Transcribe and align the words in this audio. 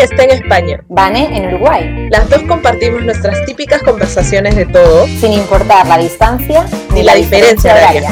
Está 0.00 0.24
en 0.24 0.30
España. 0.30 0.84
Vane 0.88 1.36
en 1.36 1.54
Uruguay. 1.54 2.08
Las 2.10 2.28
dos 2.28 2.42
compartimos 2.42 3.04
nuestras 3.04 3.44
típicas 3.46 3.80
conversaciones 3.82 4.56
de 4.56 4.66
todo, 4.66 5.06
sin 5.06 5.32
importar 5.32 5.86
la 5.86 5.98
distancia 5.98 6.66
ni 6.92 7.04
la, 7.04 7.14
diferencia, 7.14 7.72
horaria. 7.72 8.10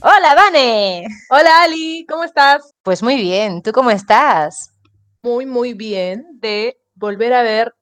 Hola, 0.00 0.34
Vane. 0.36 1.06
Hola, 1.30 1.62
Ali, 1.64 2.06
¿cómo 2.08 2.22
estás? 2.22 2.72
Pues 2.82 3.02
muy 3.02 3.16
bien, 3.16 3.60
¿tú 3.60 3.72
cómo 3.72 3.90
estás? 3.90 4.70
Muy, 5.20 5.46
muy 5.46 5.74
bien 5.74 6.26
de 6.34 6.78
volver 6.94 7.34
a 7.34 7.42
ver 7.42 7.74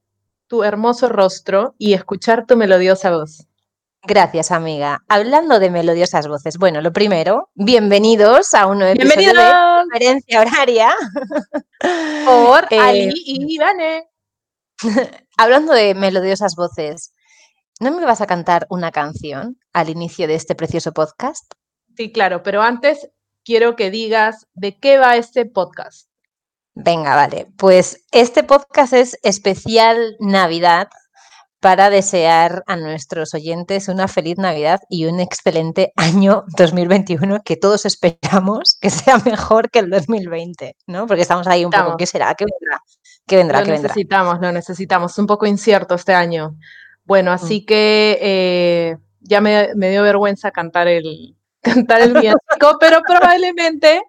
tu 0.48 0.64
hermoso 0.64 1.08
rostro 1.10 1.74
y 1.76 1.92
escuchar 1.92 2.46
tu 2.46 2.56
melodiosa 2.56 3.10
voz. 3.10 3.46
Gracias, 4.02 4.50
amiga. 4.50 5.04
Hablando 5.08 5.58
de 5.58 5.70
melodiosas 5.70 6.26
voces, 6.26 6.56
bueno, 6.56 6.80
lo 6.80 6.90
primero, 6.92 7.50
bienvenidos 7.54 8.54
a 8.54 8.66
un 8.66 8.78
nuevo 8.78 8.94
episodio 8.94 9.34
de 9.34 9.84
Diferencia 9.84 10.40
Horaria. 10.40 10.94
Por 12.24 12.66
eh, 12.70 12.78
Ali 12.78 13.12
y 13.26 13.54
Ivane. 13.54 14.08
Hablando 15.36 15.74
de 15.74 15.94
melodiosas 15.94 16.56
voces, 16.56 17.12
¿no 17.78 17.90
me 17.90 18.06
vas 18.06 18.22
a 18.22 18.26
cantar 18.26 18.66
una 18.70 18.90
canción 18.90 19.58
al 19.74 19.90
inicio 19.90 20.26
de 20.26 20.34
este 20.34 20.54
precioso 20.54 20.92
podcast? 20.92 21.52
Sí, 21.94 22.10
claro, 22.10 22.42
pero 22.42 22.62
antes 22.62 23.10
quiero 23.44 23.76
que 23.76 23.90
digas 23.90 24.46
de 24.54 24.78
qué 24.78 24.96
va 24.96 25.16
este 25.16 25.44
podcast. 25.44 26.08
Venga, 26.74 27.16
vale. 27.16 27.48
Pues 27.58 28.06
este 28.12 28.44
podcast 28.44 28.94
es 28.94 29.18
especial 29.22 30.16
Navidad 30.20 30.88
para 31.60 31.90
desear 31.90 32.64
a 32.66 32.76
nuestros 32.76 33.34
oyentes 33.34 33.88
una 33.88 34.08
feliz 34.08 34.38
Navidad 34.38 34.80
y 34.88 35.04
un 35.04 35.20
excelente 35.20 35.92
año 35.94 36.44
2021 36.56 37.42
que 37.44 37.56
todos 37.56 37.84
esperamos 37.84 38.78
que 38.80 38.88
sea 38.88 39.18
mejor 39.18 39.70
que 39.70 39.80
el 39.80 39.90
2020, 39.90 40.76
¿no? 40.86 41.06
Porque 41.06 41.22
estamos 41.22 41.46
ahí 41.46 41.64
un 41.66 41.70
poco, 41.70 41.96
¿qué 41.98 42.06
será? 42.06 42.34
¿Qué 42.34 42.46
vendrá? 42.46 42.82
¿Qué 43.26 43.36
vendrá? 43.36 43.60
Lo 43.60 43.66
necesitamos, 43.66 44.40
lo 44.40 44.52
necesitamos. 44.52 45.18
Un 45.18 45.26
poco 45.26 45.46
incierto 45.46 45.94
este 45.94 46.14
año. 46.14 46.56
Bueno, 47.04 47.30
así 47.30 47.60
mm. 47.60 47.66
que 47.66 48.18
eh, 48.20 48.96
ya 49.20 49.42
me, 49.42 49.68
dio 49.74 50.02
vergüenza 50.02 50.50
cantar 50.50 50.88
el, 50.88 51.36
cantar 51.60 52.00
el 52.00 52.14
pero 52.80 53.02
probablemente 53.06 54.00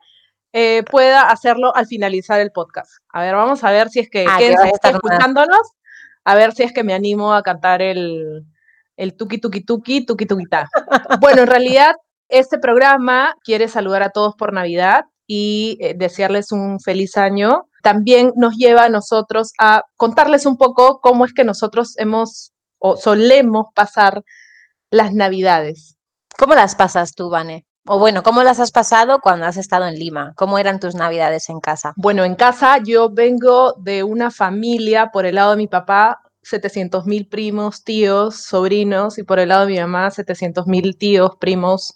eh, 0.54 0.84
pueda 0.90 1.30
hacerlo 1.30 1.76
al 1.76 1.86
finalizar 1.86 2.40
el 2.40 2.52
podcast. 2.52 2.92
A 3.10 3.22
ver, 3.22 3.36
vamos 3.36 3.62
a 3.66 3.72
ver 3.72 3.90
si 3.90 4.00
es 4.00 4.10
que 4.10 4.26
ah, 4.28 4.40
escuchándonos 4.84 5.74
a 6.24 6.36
ver 6.36 6.54
si 6.54 6.64
es 6.64 6.74
que 6.74 6.84
me 6.84 6.94
animo 6.94 7.34
a 7.34 7.44
cantar 7.44 7.82
el, 7.82 8.46
el 8.98 9.16
tuki 9.16 9.40
tuki 9.40 9.62
tuki 9.66 10.06
tuki 10.06 10.26
tuki 10.26 10.46
ta. 10.46 10.70
Bueno, 11.22 11.42
en 11.42 11.48
realidad 11.48 11.96
este 12.30 12.60
programa 12.60 13.36
quiere 13.44 13.68
saludar 13.68 14.04
a 14.04 14.10
todos 14.10 14.36
por 14.36 14.54
Navidad 14.54 15.06
y 15.28 15.78
eh, 15.82 15.94
desearles 15.96 16.52
un 16.52 16.80
feliz 16.80 17.18
año. 17.18 17.68
También 17.84 18.32
nos 18.36 18.56
lleva 18.56 18.86
a 18.86 18.90
nosotros 18.90 19.54
a 19.60 19.84
contarles 19.98 20.46
un 20.46 20.58
poco 20.58 21.00
cómo 21.02 21.26
es 21.26 21.34
que 21.34 21.44
nosotros 21.44 21.98
hemos 21.98 22.52
o 22.80 22.98
solemos 22.98 23.68
pasar 23.76 24.24
las 24.92 25.14
Navidades. 25.14 25.98
¿Cómo 26.38 26.56
las 26.56 26.76
pasas 26.76 27.14
tú, 27.14 27.30
Vane? 27.30 27.66
O 27.88 27.98
bueno, 27.98 28.22
¿cómo 28.22 28.44
las 28.44 28.60
has 28.60 28.72
pasado 28.72 29.22
cuando 29.22 29.48
has 29.48 29.58
estado 29.58 29.88
en 29.88 29.98
Lima? 29.98 30.34
¿Cómo 30.36 30.60
eran 30.60 30.80
tus 30.80 30.94
navidades 30.94 31.50
en 31.50 31.60
casa? 31.60 31.94
Bueno, 31.96 32.24
en 32.24 32.36
casa 32.36 32.78
yo 32.78 33.10
vengo 33.10 33.74
de 33.74 34.04
una 34.04 34.30
familia, 34.30 35.10
por 35.12 35.26
el 35.26 35.36
lado 35.36 35.52
de 35.52 35.58
mi 35.58 35.68
papá, 35.68 36.22
700 36.44 37.08
mil 37.08 37.28
primos, 37.28 37.84
tíos, 37.84 38.36
sobrinos, 38.36 39.18
y 39.18 39.24
por 39.24 39.40
el 39.40 39.50
lado 39.50 39.66
de 39.66 39.74
mi 39.74 39.80
mamá, 39.80 40.12
700 40.12 40.68
mil 40.68 40.96
tíos, 40.96 41.32
primos 41.40 41.96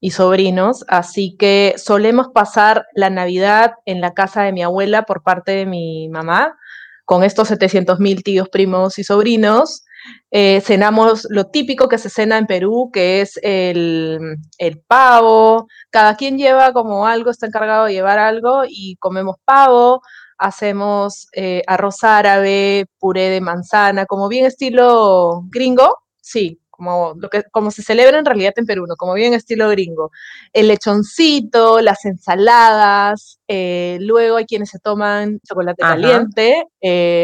y 0.00 0.12
sobrinos. 0.12 0.86
Así 0.88 1.36
que 1.38 1.74
solemos 1.76 2.28
pasar 2.28 2.86
la 2.94 3.10
Navidad 3.10 3.74
en 3.84 4.00
la 4.00 4.14
casa 4.14 4.42
de 4.44 4.52
mi 4.52 4.62
abuela 4.62 5.02
por 5.02 5.22
parte 5.22 5.52
de 5.52 5.66
mi 5.66 6.08
mamá, 6.08 6.56
con 7.04 7.22
estos 7.22 7.48
700 7.48 8.00
mil 8.00 8.22
tíos, 8.22 8.48
primos 8.48 8.98
y 8.98 9.04
sobrinos. 9.04 9.84
Eh, 10.30 10.60
cenamos 10.60 11.26
lo 11.30 11.46
típico 11.46 11.88
que 11.88 11.96
se 11.96 12.10
cena 12.10 12.36
en 12.36 12.46
Perú, 12.46 12.90
que 12.92 13.22
es 13.22 13.38
el, 13.42 14.38
pavo. 14.86 15.68
Cada 15.90 16.16
quien 16.16 16.38
lleva 16.38 16.72
como 16.72 17.06
algo, 17.06 17.30
está 17.30 17.46
encargado 17.46 17.86
de 17.86 17.94
llevar 17.94 18.18
algo 18.18 18.62
y 18.68 18.96
comemos 18.96 19.36
pavo. 19.44 20.02
Hacemos 20.36 21.28
eh, 21.32 21.62
arroz 21.66 22.04
árabe, 22.04 22.86
puré 22.98 23.30
de 23.30 23.40
manzana, 23.40 24.06
como 24.06 24.28
bien 24.28 24.44
estilo 24.44 25.42
gringo, 25.50 25.96
sí, 26.20 26.60
como, 26.70 27.14
lo 27.16 27.28
que, 27.28 27.42
como 27.50 27.72
se 27.72 27.82
celebra 27.82 28.20
en 28.20 28.24
realidad 28.24 28.52
en 28.54 28.66
Perú, 28.66 28.86
¿no? 28.86 28.94
como 28.94 29.14
bien 29.14 29.34
estilo 29.34 29.68
gringo. 29.70 30.12
El 30.52 30.68
lechoncito, 30.68 31.80
las 31.80 32.04
ensaladas, 32.04 33.40
eh, 33.48 33.98
luego 34.00 34.36
hay 34.36 34.44
quienes 34.46 34.70
se 34.70 34.78
toman 34.78 35.40
chocolate 35.48 35.82
caliente 35.82 36.66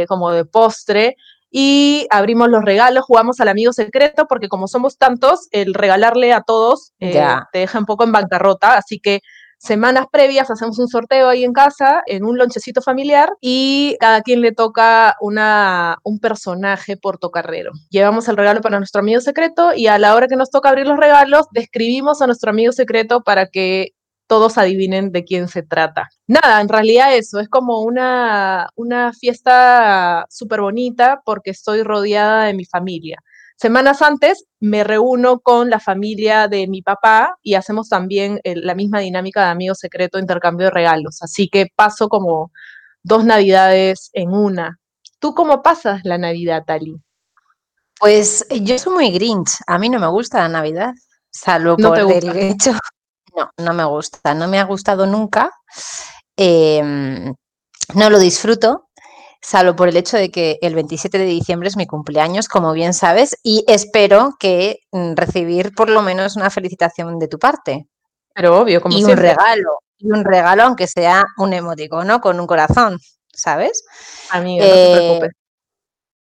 como 0.08 0.32
de 0.32 0.44
postre 0.44 1.16
y 1.56 2.08
abrimos 2.10 2.48
los 2.48 2.64
regalos, 2.64 3.04
jugamos 3.04 3.38
al 3.38 3.46
amigo 3.46 3.72
secreto, 3.72 4.26
porque 4.28 4.48
como 4.48 4.66
somos 4.66 4.98
tantos, 4.98 5.46
el 5.52 5.72
regalarle 5.72 6.32
a 6.32 6.40
todos 6.40 6.92
eh, 6.98 7.24
te 7.52 7.60
deja 7.60 7.78
un 7.78 7.86
poco 7.86 8.02
en 8.02 8.10
bancarrota, 8.10 8.76
así 8.76 8.98
que 8.98 9.20
semanas 9.56 10.06
previas 10.10 10.50
hacemos 10.50 10.80
un 10.80 10.88
sorteo 10.88 11.28
ahí 11.28 11.44
en 11.44 11.52
casa, 11.52 12.02
en 12.06 12.24
un 12.24 12.38
lonchecito 12.38 12.82
familiar, 12.82 13.30
y 13.40 13.96
cada 14.00 14.22
quien 14.22 14.40
le 14.40 14.50
toca 14.50 15.14
una, 15.20 15.98
un 16.02 16.18
personaje 16.18 16.96
portocarrero. 16.96 17.70
Llevamos 17.88 18.26
el 18.26 18.36
regalo 18.36 18.60
para 18.60 18.78
nuestro 18.78 18.98
amigo 18.98 19.20
secreto 19.20 19.74
y 19.74 19.86
a 19.86 19.96
la 19.98 20.16
hora 20.16 20.26
que 20.26 20.34
nos 20.34 20.50
toca 20.50 20.70
abrir 20.70 20.88
los 20.88 20.98
regalos, 20.98 21.46
describimos 21.52 22.20
a 22.20 22.26
nuestro 22.26 22.50
amigo 22.50 22.72
secreto 22.72 23.22
para 23.22 23.46
que 23.46 23.93
todos 24.26 24.58
adivinen 24.58 25.12
de 25.12 25.24
quién 25.24 25.48
se 25.48 25.62
trata. 25.62 26.08
Nada, 26.26 26.60
en 26.60 26.68
realidad 26.68 27.14
eso, 27.14 27.40
es 27.40 27.48
como 27.48 27.82
una, 27.82 28.68
una 28.74 29.12
fiesta 29.12 30.26
súper 30.30 30.60
bonita 30.60 31.20
porque 31.24 31.50
estoy 31.50 31.82
rodeada 31.82 32.44
de 32.44 32.54
mi 32.54 32.64
familia. 32.64 33.18
Semanas 33.56 34.02
antes 34.02 34.46
me 34.58 34.82
reúno 34.82 35.40
con 35.40 35.70
la 35.70 35.78
familia 35.78 36.48
de 36.48 36.66
mi 36.66 36.82
papá 36.82 37.36
y 37.42 37.54
hacemos 37.54 37.88
también 37.88 38.40
la 38.44 38.74
misma 38.74 38.98
dinámica 38.98 39.44
de 39.44 39.50
amigo 39.50 39.74
secreto, 39.74 40.18
intercambio 40.18 40.66
de 40.66 40.70
regalos. 40.72 41.22
Así 41.22 41.48
que 41.48 41.68
paso 41.74 42.08
como 42.08 42.50
dos 43.04 43.24
navidades 43.24 44.10
en 44.12 44.30
una. 44.30 44.80
¿Tú 45.20 45.34
cómo 45.34 45.62
pasas 45.62 46.00
la 46.04 46.18
Navidad, 46.18 46.64
Tali? 46.66 46.96
Pues 48.00 48.44
yo 48.50 48.76
soy 48.78 48.92
muy 48.92 49.10
grinch. 49.12 49.50
A 49.66 49.78
mí 49.78 49.88
no 49.88 50.00
me 50.00 50.08
gusta 50.08 50.40
la 50.40 50.48
Navidad, 50.48 50.92
salvo 51.30 51.76
por 51.76 51.98
el 51.98 52.36
hecho 52.36 52.72
no, 53.36 53.50
no 53.58 53.74
me 53.74 53.84
gusta, 53.84 54.34
no 54.34 54.48
me 54.48 54.58
ha 54.58 54.64
gustado 54.64 55.06
nunca. 55.06 55.50
Em, 56.36 57.34
no 57.94 58.10
lo 58.10 58.18
disfruto, 58.18 58.88
salvo 59.40 59.76
por 59.76 59.88
el 59.88 59.96
hecho 59.96 60.16
de 60.16 60.30
que 60.30 60.58
el 60.62 60.74
27 60.74 61.18
de 61.18 61.24
diciembre 61.26 61.68
es 61.68 61.76
mi 61.76 61.86
cumpleaños, 61.86 62.48
como 62.48 62.72
bien 62.72 62.94
sabes, 62.94 63.36
y 63.42 63.64
espero 63.68 64.36
que 64.38 64.78
mm, 64.92 65.14
recibir 65.14 65.72
por 65.74 65.90
lo 65.90 66.02
menos 66.02 66.36
una 66.36 66.50
felicitación 66.50 67.18
de 67.18 67.28
tu 67.28 67.38
parte. 67.38 67.86
Pero 68.34 68.58
obvio, 68.58 68.80
como 68.80 68.98
y 68.98 69.04
un 69.04 69.16
regalo, 69.16 69.78
y 69.98 70.10
un 70.10 70.24
regalo, 70.24 70.64
aunque 70.64 70.86
sea 70.86 71.24
un 71.38 71.52
emoticono 71.52 72.20
con 72.20 72.40
un 72.40 72.46
corazón, 72.46 72.98
¿sabes? 73.32 73.84
Amiga, 74.30 74.66
no 74.66 74.72
te 74.72 74.92
eh, 74.92 74.96
preocupes. 74.96 75.43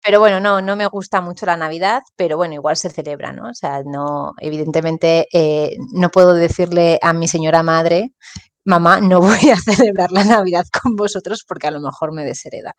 Pero 0.04 0.18
bueno, 0.18 0.40
no, 0.40 0.60
no 0.60 0.74
me 0.74 0.86
gusta 0.88 1.20
mucho 1.20 1.46
la 1.46 1.56
Navidad, 1.56 2.02
pero 2.16 2.36
bueno, 2.36 2.54
igual 2.54 2.76
se 2.76 2.90
celebra, 2.90 3.32
¿no? 3.32 3.48
O 3.50 3.54
sea, 3.54 3.82
no, 3.84 4.32
evidentemente 4.40 5.28
eh, 5.32 5.76
no 5.92 6.10
puedo 6.10 6.34
decirle 6.34 6.98
a 7.02 7.12
mi 7.12 7.28
señora 7.28 7.62
madre, 7.62 8.12
mamá, 8.64 9.00
no 9.00 9.20
voy 9.20 9.50
a 9.50 9.56
celebrar 9.56 10.12
la 10.12 10.24
Navidad 10.24 10.66
con 10.82 10.96
vosotros 10.96 11.44
porque 11.46 11.66
a 11.66 11.70
lo 11.70 11.80
mejor 11.80 12.12
me 12.12 12.24
deshereda. 12.24 12.74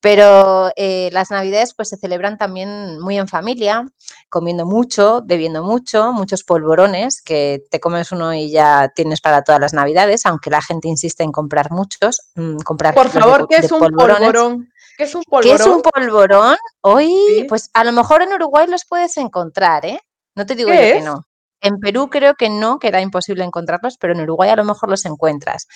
Pero 0.00 0.70
eh, 0.76 1.10
las 1.12 1.30
Navidades 1.30 1.74
pues 1.74 1.88
se 1.88 1.96
celebran 1.96 2.38
también 2.38 3.00
muy 3.00 3.18
en 3.18 3.28
familia, 3.28 3.84
comiendo 4.28 4.66
mucho, 4.66 5.22
bebiendo 5.24 5.62
mucho, 5.62 6.12
muchos 6.12 6.44
polvorones, 6.44 7.22
que 7.22 7.64
te 7.70 7.80
comes 7.80 8.12
uno 8.12 8.34
y 8.34 8.50
ya 8.50 8.92
tienes 8.94 9.20
para 9.20 9.42
todas 9.42 9.60
las 9.60 9.72
Navidades, 9.72 10.26
aunque 10.26 10.50
la 10.50 10.62
gente 10.62 10.88
insiste 10.88 11.22
en 11.22 11.32
comprar 11.32 11.70
muchos. 11.70 12.30
Mm, 12.34 12.58
comprar 12.58 12.94
Por 12.94 13.08
favor, 13.08 13.46
¿qué 13.48 13.56
es 13.56 13.72
un 13.72 13.80
polvorón? 13.80 14.68
¿Qué 14.96 15.04
es 15.04 15.14
un 15.14 15.22
polvorón? 15.24 15.56
¿Qué 15.56 15.62
es 15.62 15.66
un 15.66 15.82
polvorón? 15.82 16.56
Hoy, 16.80 17.46
pues 17.48 17.70
a 17.74 17.84
lo 17.84 17.92
mejor 17.92 18.22
en 18.22 18.32
Uruguay 18.32 18.66
los 18.66 18.84
puedes 18.84 19.16
encontrar, 19.16 19.84
¿eh? 19.84 20.00
No 20.34 20.46
te 20.46 20.54
digo 20.54 20.70
yo 20.70 20.76
que 20.76 21.02
no. 21.02 21.26
En 21.60 21.80
Perú 21.80 22.08
creo 22.10 22.34
que 22.34 22.48
no, 22.48 22.78
que 22.78 22.88
era 22.88 23.00
imposible 23.00 23.44
encontrarlos, 23.44 23.96
pero 23.98 24.12
en 24.12 24.20
Uruguay 24.20 24.50
a 24.50 24.56
lo 24.56 24.64
mejor 24.64 24.90
los 24.90 25.04
encuentras. 25.04 25.66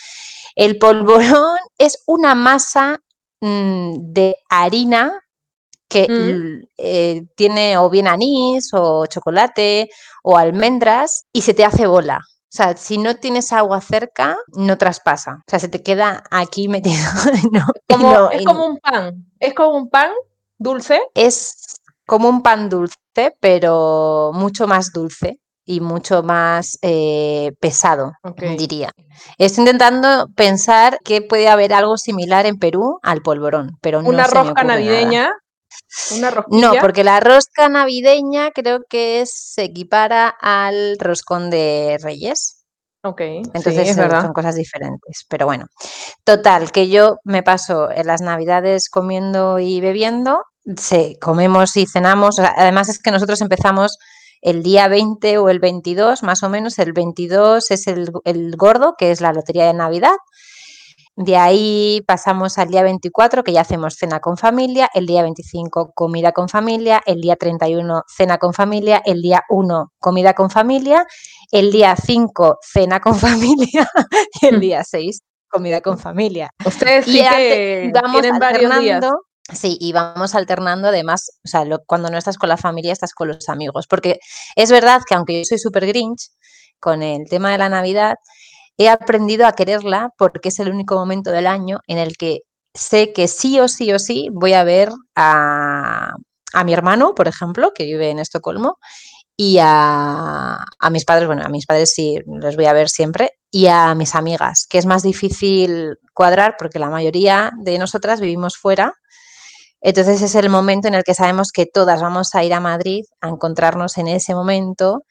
El 0.55 0.79
polvorón 0.79 1.57
es 1.79 2.03
una 2.07 2.35
masa 2.35 3.01
mm, 3.41 3.95
de 4.13 4.37
harina 4.49 5.21
que 5.89 6.07
mm. 6.09 6.69
eh, 6.79 7.23
tiene 7.35 7.77
o 7.77 7.91
bien 7.91 8.07
anís 8.07 8.71
o 8.73 9.07
chocolate 9.07 9.91
o 10.23 10.37
almendras 10.37 11.27
y 11.33 11.43
se 11.43 11.53
te 11.53 11.65
hace 11.65 11.87
bola. 11.87 12.19
O 12.19 12.53
sea, 12.53 12.77
si 12.77 12.99
no 12.99 13.17
tienes 13.17 13.53
agua 13.53 13.81
cerca, 13.81 14.37
no 14.49 14.77
traspasa. 14.79 15.39
O 15.47 15.51
sea, 15.51 15.59
se 15.59 15.69
te 15.69 15.83
queda 15.83 16.23
aquí 16.31 16.69
metido. 16.69 16.97
es 18.33 18.45
como 18.45 18.67
un 18.67 18.79
pan. 18.79 19.27
Es 19.41 19.55
como 19.55 19.77
un 19.77 19.91
pan 19.91 20.11
dulce. 20.59 21.01
Es 21.15 21.81
como 22.07 22.29
un 22.29 22.43
pan 22.43 22.69
dulce, 22.69 22.97
pero 23.41 24.31
mucho 24.35 24.67
más 24.67 24.93
dulce 24.93 25.40
y 25.71 25.81
mucho 25.81 26.25
más 26.25 26.79
eh, 26.83 27.53
pesado, 27.61 28.15
diría. 28.59 28.91
Estoy 29.39 29.63
intentando 29.63 30.27
pensar 30.35 30.99
que 31.05 31.23
puede 31.23 31.49
haber 31.49 31.73
algo 31.73 31.97
similar 31.97 32.45
en 32.45 32.59
Perú 32.59 32.99
al 33.05 33.23
polvorón, 33.23 33.79
pero 33.81 34.03
no 34.03 34.09
Una 34.09 34.27
rosca 34.27 34.65
navideña. 34.65 35.31
¿Una 36.17 36.45
no, 36.49 36.73
porque 36.81 37.05
la 37.05 37.21
rosca 37.21 37.69
navideña 37.69 38.51
creo 38.51 38.81
que 38.89 39.23
se 39.27 39.63
equipara 39.63 40.29
al 40.29 40.97
roscón 40.99 41.51
de 41.51 41.99
Reyes. 42.03 42.65
Ok. 43.05 43.21
Entonces 43.55 43.95
son 43.95 44.33
cosas 44.33 44.57
diferentes. 44.57 45.25
Pero 45.29 45.47
bueno, 45.47 45.67
total, 46.25 46.73
que 46.73 46.89
yo 46.89 47.19
me 47.23 47.45
paso 47.45 47.93
en 47.93 48.09
las 48.09 48.23
navidades 48.23 48.91
comiendo 48.91 49.61
y 49.61 49.81
bebiendo. 49.81 50.43
Sí, 50.77 51.17
comemos 51.21 51.77
y 51.77 51.87
cenamos. 51.87 52.41
además 52.41 52.89
es 52.89 52.99
que 52.99 53.13
nosotros 53.13 53.41
empezamos 53.41 53.99
el 54.43 54.63
día 54.63 54.89
20 54.89 55.39
o 55.39 55.49
el 55.49 55.61
22, 55.61 56.23
más 56.23 56.43
o 56.43 56.49
menos. 56.49 56.79
El 56.79 56.93
22 56.93 57.71
es 57.71 57.87
el, 57.87 58.11
el 58.25 58.57
gordo, 58.57 58.95
que 58.99 59.11
es 59.11 59.21
la 59.21 59.33
lotería 59.33 59.67
de 59.67 59.75
Navidad. 59.75 60.17
De 61.17 61.37
ahí 61.37 62.03
pasamos 62.07 62.57
al 62.57 62.69
día 62.69 62.83
24, 62.83 63.45
que 63.45 63.53
ya 63.53 63.61
hacemos 63.61 63.97
cena 63.97 64.21
con 64.21 64.39
familia, 64.39 64.89
el 64.95 65.07
día 65.07 65.23
25 65.23 65.93
comida 65.93 66.33
con 66.33 66.49
familia, 66.49 67.03
el 67.05 67.21
día 67.21 67.37
31 67.37 68.05
cena 68.09 68.39
con 68.39 68.55
familia, 68.55 69.03
el 69.05 69.21
día 69.21 69.43
1 69.51 69.93
comida 69.99 70.33
con 70.33 70.49
familia, 70.49 71.05
el 71.51 71.73
día 71.73 71.95
5 71.97 72.59
cena 72.63 73.01
con 73.01 73.17
familia 73.17 73.91
y 74.41 74.47
el 74.47 74.61
día 74.61 74.83
6 74.83 75.21
comida 75.49 75.81
con 75.83 75.99
familia. 75.99 76.51
Ustedes 76.65 77.05
sí 77.05 77.21
que 77.21 77.93
varios 78.39 78.81
días. 78.81 79.05
Sí, 79.53 79.77
y 79.81 79.93
vamos 79.93 80.35
alternando 80.35 80.89
además, 80.89 81.31
o 81.45 81.49
sea, 81.49 81.65
cuando 81.87 82.11
no 82.11 82.19
estás 82.19 82.39
con 82.39 82.49
la 82.49 82.57
familia, 82.57 82.93
estás 82.93 83.15
con 83.15 83.29
los 83.29 83.49
amigos. 83.49 83.87
Porque 83.89 84.21
es 84.57 84.71
verdad 84.71 85.03
que 85.07 85.15
aunque 85.15 85.39
yo 85.39 85.45
soy 85.45 85.59
súper 85.59 85.87
grinch 85.87 86.31
con 86.79 87.03
el 87.03 87.29
tema 87.29 87.53
de 87.53 87.59
la 87.59 87.69
Navidad, 87.69 88.17
he 88.79 88.89
aprendido 88.89 89.47
a 89.47 89.53
quererla 89.53 90.11
porque 90.17 90.49
es 90.51 90.59
el 90.59 90.71
único 90.71 90.95
momento 90.97 91.31
del 91.31 91.47
año 91.47 91.81
en 91.87 91.99
el 91.99 92.17
que 92.17 92.41
sé 92.75 93.13
que 93.13 93.29
sí 93.29 93.61
o 93.61 93.69
sí 93.69 93.93
o 93.93 93.99
sí 93.99 94.29
voy 94.33 94.55
a 94.55 94.65
ver 94.65 94.91
a, 95.17 96.15
mi 96.65 96.73
hermano, 96.73 97.15
por 97.15 97.29
ejemplo, 97.29 97.73
que 97.75 97.85
vive 97.85 98.11
en 98.11 98.19
Estocolmo, 98.19 98.79
y 99.37 99.59
a, 99.61 100.65
a, 100.79 100.91
mis 100.91 101.05
padres, 101.05 101.27
bueno, 101.27 101.43
a 101.45 101.49
mis 101.49 101.67
padres 101.67 101.93
sí 101.95 102.19
los 102.27 102.57
voy 102.57 102.67
a 102.67 102.73
ver 102.73 102.89
siempre, 102.89 103.33
y 103.51 103.67
a 103.67 103.95
mis 103.95 104.15
amigas, 104.15 104.67
que 104.69 104.79
es 104.79 104.87
más 104.87 105.03
difícil 105.03 105.99
cuadrar 106.15 106.57
porque 106.59 106.79
la 106.79 106.91
mayoría 106.91 107.53
de 107.59 107.79
nosotras 107.79 108.21
vivimos 108.21 108.57
fuera. 108.57 108.95
Entonces 109.81 110.21
es 110.23 110.35
el 110.35 110.51
momento 110.51 110.89
en 110.89 110.95
el 110.95 111.05
que 111.05 111.15
sabemos 111.15 111.53
que 111.53 111.67
todas 111.67 112.03
vamos 112.03 112.35
a 112.35 112.45
ir 112.45 112.53
a 112.53 112.61
Madrid 112.61 113.05
a 113.21 113.29
encontrarnos 113.29 113.97
en 113.99 114.09
ese 114.09 114.35
momento 114.35 115.05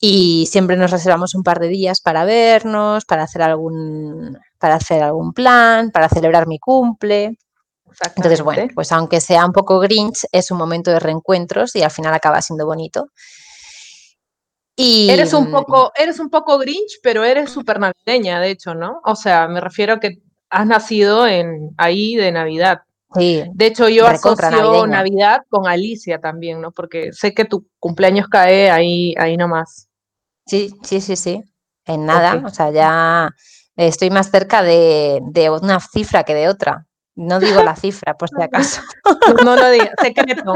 y 0.00 0.46
siempre 0.50 0.76
nos 0.76 0.90
reservamos 0.90 1.36
un 1.36 1.44
par 1.44 1.60
de 1.60 1.68
días 1.68 2.00
para 2.00 2.24
vernos, 2.24 3.04
para 3.04 3.22
hacer 3.22 3.42
algún, 3.42 4.36
para 4.58 4.74
hacer 4.74 5.00
algún 5.02 5.32
plan, 5.32 5.92
para 5.92 6.08
celebrar 6.08 6.48
mi 6.48 6.58
cumple. 6.58 7.38
Entonces, 8.16 8.42
bueno, 8.42 8.66
pues 8.74 8.90
aunque 8.90 9.20
sea 9.20 9.46
un 9.46 9.52
poco 9.52 9.78
grinch, 9.78 10.26
es 10.32 10.50
un 10.50 10.58
momento 10.58 10.90
de 10.90 10.98
reencuentros 10.98 11.76
y 11.76 11.82
al 11.82 11.90
final 11.92 12.12
acaba 12.14 12.42
siendo 12.42 12.66
bonito. 12.66 13.06
Y... 14.74 15.08
Eres 15.10 15.34
un 15.34 15.50
poco, 15.52 15.92
eres 15.94 16.18
un 16.18 16.30
poco 16.30 16.58
grinch, 16.58 16.98
pero 17.02 17.22
eres 17.22 17.50
súper 17.50 17.78
navideña, 17.78 18.40
de 18.40 18.50
hecho, 18.50 18.74
¿no? 18.74 19.00
O 19.04 19.14
sea, 19.14 19.46
me 19.46 19.60
refiero 19.60 19.94
a 19.94 20.00
que 20.00 20.18
has 20.50 20.66
nacido 20.66 21.28
en 21.28 21.70
ahí 21.76 22.16
de 22.16 22.32
Navidad. 22.32 22.80
Sí, 23.14 23.44
de 23.52 23.66
hecho, 23.66 23.88
yo 23.88 24.06
asocio 24.06 24.86
Navidad 24.86 25.42
con 25.48 25.66
Alicia 25.66 26.18
también, 26.18 26.60
¿no? 26.60 26.72
Porque 26.72 27.12
sé 27.12 27.34
que 27.34 27.44
tu 27.44 27.66
cumpleaños 27.78 28.28
cae 28.28 28.70
ahí, 28.70 29.14
ahí 29.18 29.36
nomás. 29.36 29.88
Sí, 30.46 30.72
sí, 30.82 31.00
sí, 31.00 31.16
sí. 31.16 31.42
En 31.84 32.06
nada, 32.06 32.42
o 32.44 32.48
sea, 32.48 32.70
ya 32.70 33.34
estoy 33.76 34.10
más 34.10 34.30
cerca 34.30 34.62
de, 34.62 35.20
una 35.60 35.80
cifra 35.80 36.24
que 36.24 36.34
de 36.34 36.48
otra. 36.48 36.86
No 37.14 37.40
digo 37.40 37.62
la 37.62 37.76
cifra, 37.76 38.14
por 38.14 38.30
si 38.30 38.42
acaso. 38.42 38.80
No 39.44 39.56
lo 39.56 39.70
digas, 39.70 39.90
secreto, 40.00 40.54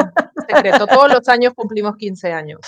secreto. 0.48 0.86
Todos 0.86 1.12
los 1.12 1.28
años 1.28 1.52
cumplimos 1.54 1.96
15 1.96 2.32
años. 2.32 2.60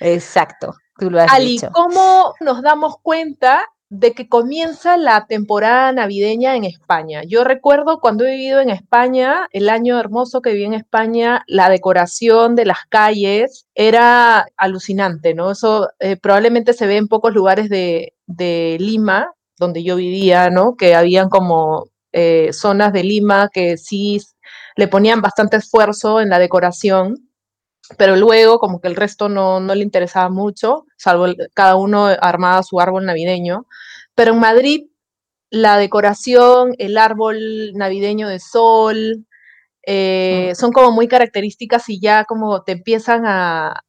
Exacto, 0.00 0.74
tú 0.98 1.10
lo 1.10 1.20
has 1.20 1.32
Ali, 1.32 1.60
¿cómo 1.72 2.34
nos 2.40 2.62
damos 2.62 2.96
cuenta 3.02 3.64
de 3.88 4.12
que 4.12 4.28
comienza 4.28 4.96
la 4.96 5.26
temporada 5.26 5.92
navideña 5.92 6.56
en 6.56 6.64
España. 6.64 7.22
Yo 7.24 7.44
recuerdo 7.44 8.00
cuando 8.00 8.24
he 8.24 8.32
vivido 8.32 8.60
en 8.60 8.70
España, 8.70 9.48
el 9.52 9.68
año 9.68 9.98
hermoso 10.00 10.42
que 10.42 10.52
viví 10.52 10.64
en 10.64 10.74
España, 10.74 11.44
la 11.46 11.68
decoración 11.68 12.56
de 12.56 12.64
las 12.64 12.84
calles 12.88 13.66
era 13.74 14.46
alucinante, 14.56 15.34
¿no? 15.34 15.52
Eso 15.52 15.90
eh, 16.00 16.16
probablemente 16.16 16.72
se 16.72 16.86
ve 16.86 16.96
en 16.96 17.08
pocos 17.08 17.32
lugares 17.32 17.68
de, 17.68 18.12
Lima, 18.80 19.32
donde 19.56 19.84
yo 19.84 19.96
vivía, 19.96 20.50
¿no? 20.50 20.74
Que 20.76 20.96
habían 20.96 21.28
como 21.28 21.86
eh, 22.12 22.50
zonas 22.52 22.92
de 22.92 23.04
Lima 23.04 23.48
que 23.52 23.76
sí 23.76 24.20
le 24.74 24.88
ponían 24.88 25.20
bastante 25.20 25.58
esfuerzo 25.58 26.20
en 26.20 26.30
la 26.30 26.38
decoración 26.38 27.26
pero 27.96 28.16
luego 28.16 28.58
como 28.58 28.80
que 28.80 28.88
el 28.88 28.96
resto 28.96 29.28
no, 29.28 29.60
no 29.60 29.74
le 29.74 29.82
interesaba 29.82 30.28
mucho, 30.28 30.86
salvo 30.96 31.26
cada 31.54 31.76
uno 31.76 32.06
armaba 32.06 32.62
su 32.62 32.80
árbol 32.80 33.06
navideño. 33.06 33.66
Pero 34.14 34.32
en 34.32 34.40
Madrid 34.40 34.86
la 35.50 35.78
decoración, 35.78 36.74
el 36.78 36.98
árbol 36.98 37.72
navideño 37.74 38.28
de 38.28 38.40
sol, 38.40 39.26
eh, 39.86 40.52
son 40.56 40.72
como 40.72 40.90
muy 40.90 41.06
características 41.06 41.88
y 41.88 42.00
ya 42.00 42.24
como 42.24 42.62
te 42.62 42.72
empiezan 42.72 43.24
a, 43.24 43.84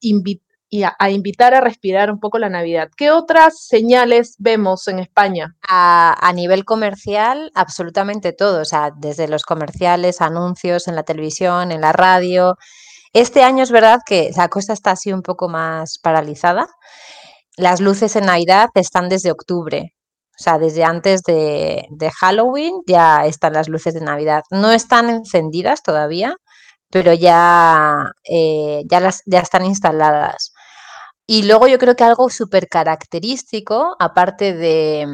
a, 1.00 1.10
invitar 1.10 1.56
a 1.56 1.62
respirar 1.62 2.12
un 2.12 2.20
poco 2.20 2.38
la 2.38 2.50
Navidad. 2.50 2.90
¿Qué 2.96 3.10
otras 3.10 3.66
señales 3.66 4.36
vemos 4.38 4.88
en 4.88 5.00
España? 5.00 5.56
A, 5.68 6.16
a, 6.22 6.34
nivel 6.34 6.66
comercial, 6.66 7.52
absolutamente 7.56 8.32
todo, 8.32 8.62
o 8.62 8.66
sea, 8.66 8.92
desde 8.96 9.28
los 9.28 9.44
comerciales, 9.44 10.22
anuncios 10.22 10.88
en 10.88 10.96
la 10.96 11.04
televisión, 11.04 11.72
en 11.72 11.82
la 11.82 11.94
radio, 11.94 12.58
este 13.20 13.44
año 13.44 13.64
es 13.64 13.72
verdad 13.72 14.00
que 14.06 14.32
la 14.36 14.50
cosa 14.50 14.74
está 14.74 14.92
así 14.92 15.12
un 15.14 15.22
poco 15.22 15.50
más 15.50 16.00
paralizada. 16.00 16.68
Las 17.56 17.82
luces 17.82 18.16
en 18.16 18.26
Navidad 18.26 18.70
están 18.76 19.10
desde 19.10 19.32
octubre, 19.32 19.96
o 20.40 20.44
sea, 20.44 20.60
desde 20.60 20.84
antes 20.84 21.24
de, 21.24 21.88
Halloween 22.20 22.82
ya 22.88 23.26
están 23.26 23.54
las 23.54 23.68
luces 23.70 23.94
de 23.96 24.02
Navidad. 24.02 24.44
No 24.52 24.72
están 24.72 25.10
encendidas 25.10 25.82
todavía, 25.82 26.36
pero 26.92 27.14
ya, 27.14 28.12
eh, 28.24 28.84
ya, 28.90 29.00
las, 29.00 29.22
ya 29.26 29.40
están 29.40 29.66
instaladas. 29.66 30.54
Y 31.30 31.44
luego 31.44 31.68
yo 31.68 31.78
creo 31.78 31.98
que 31.98 32.06
algo 32.06 32.30
súper 32.30 32.70
característico, 32.70 33.98
aparte 34.00 34.54
de, 34.54 35.06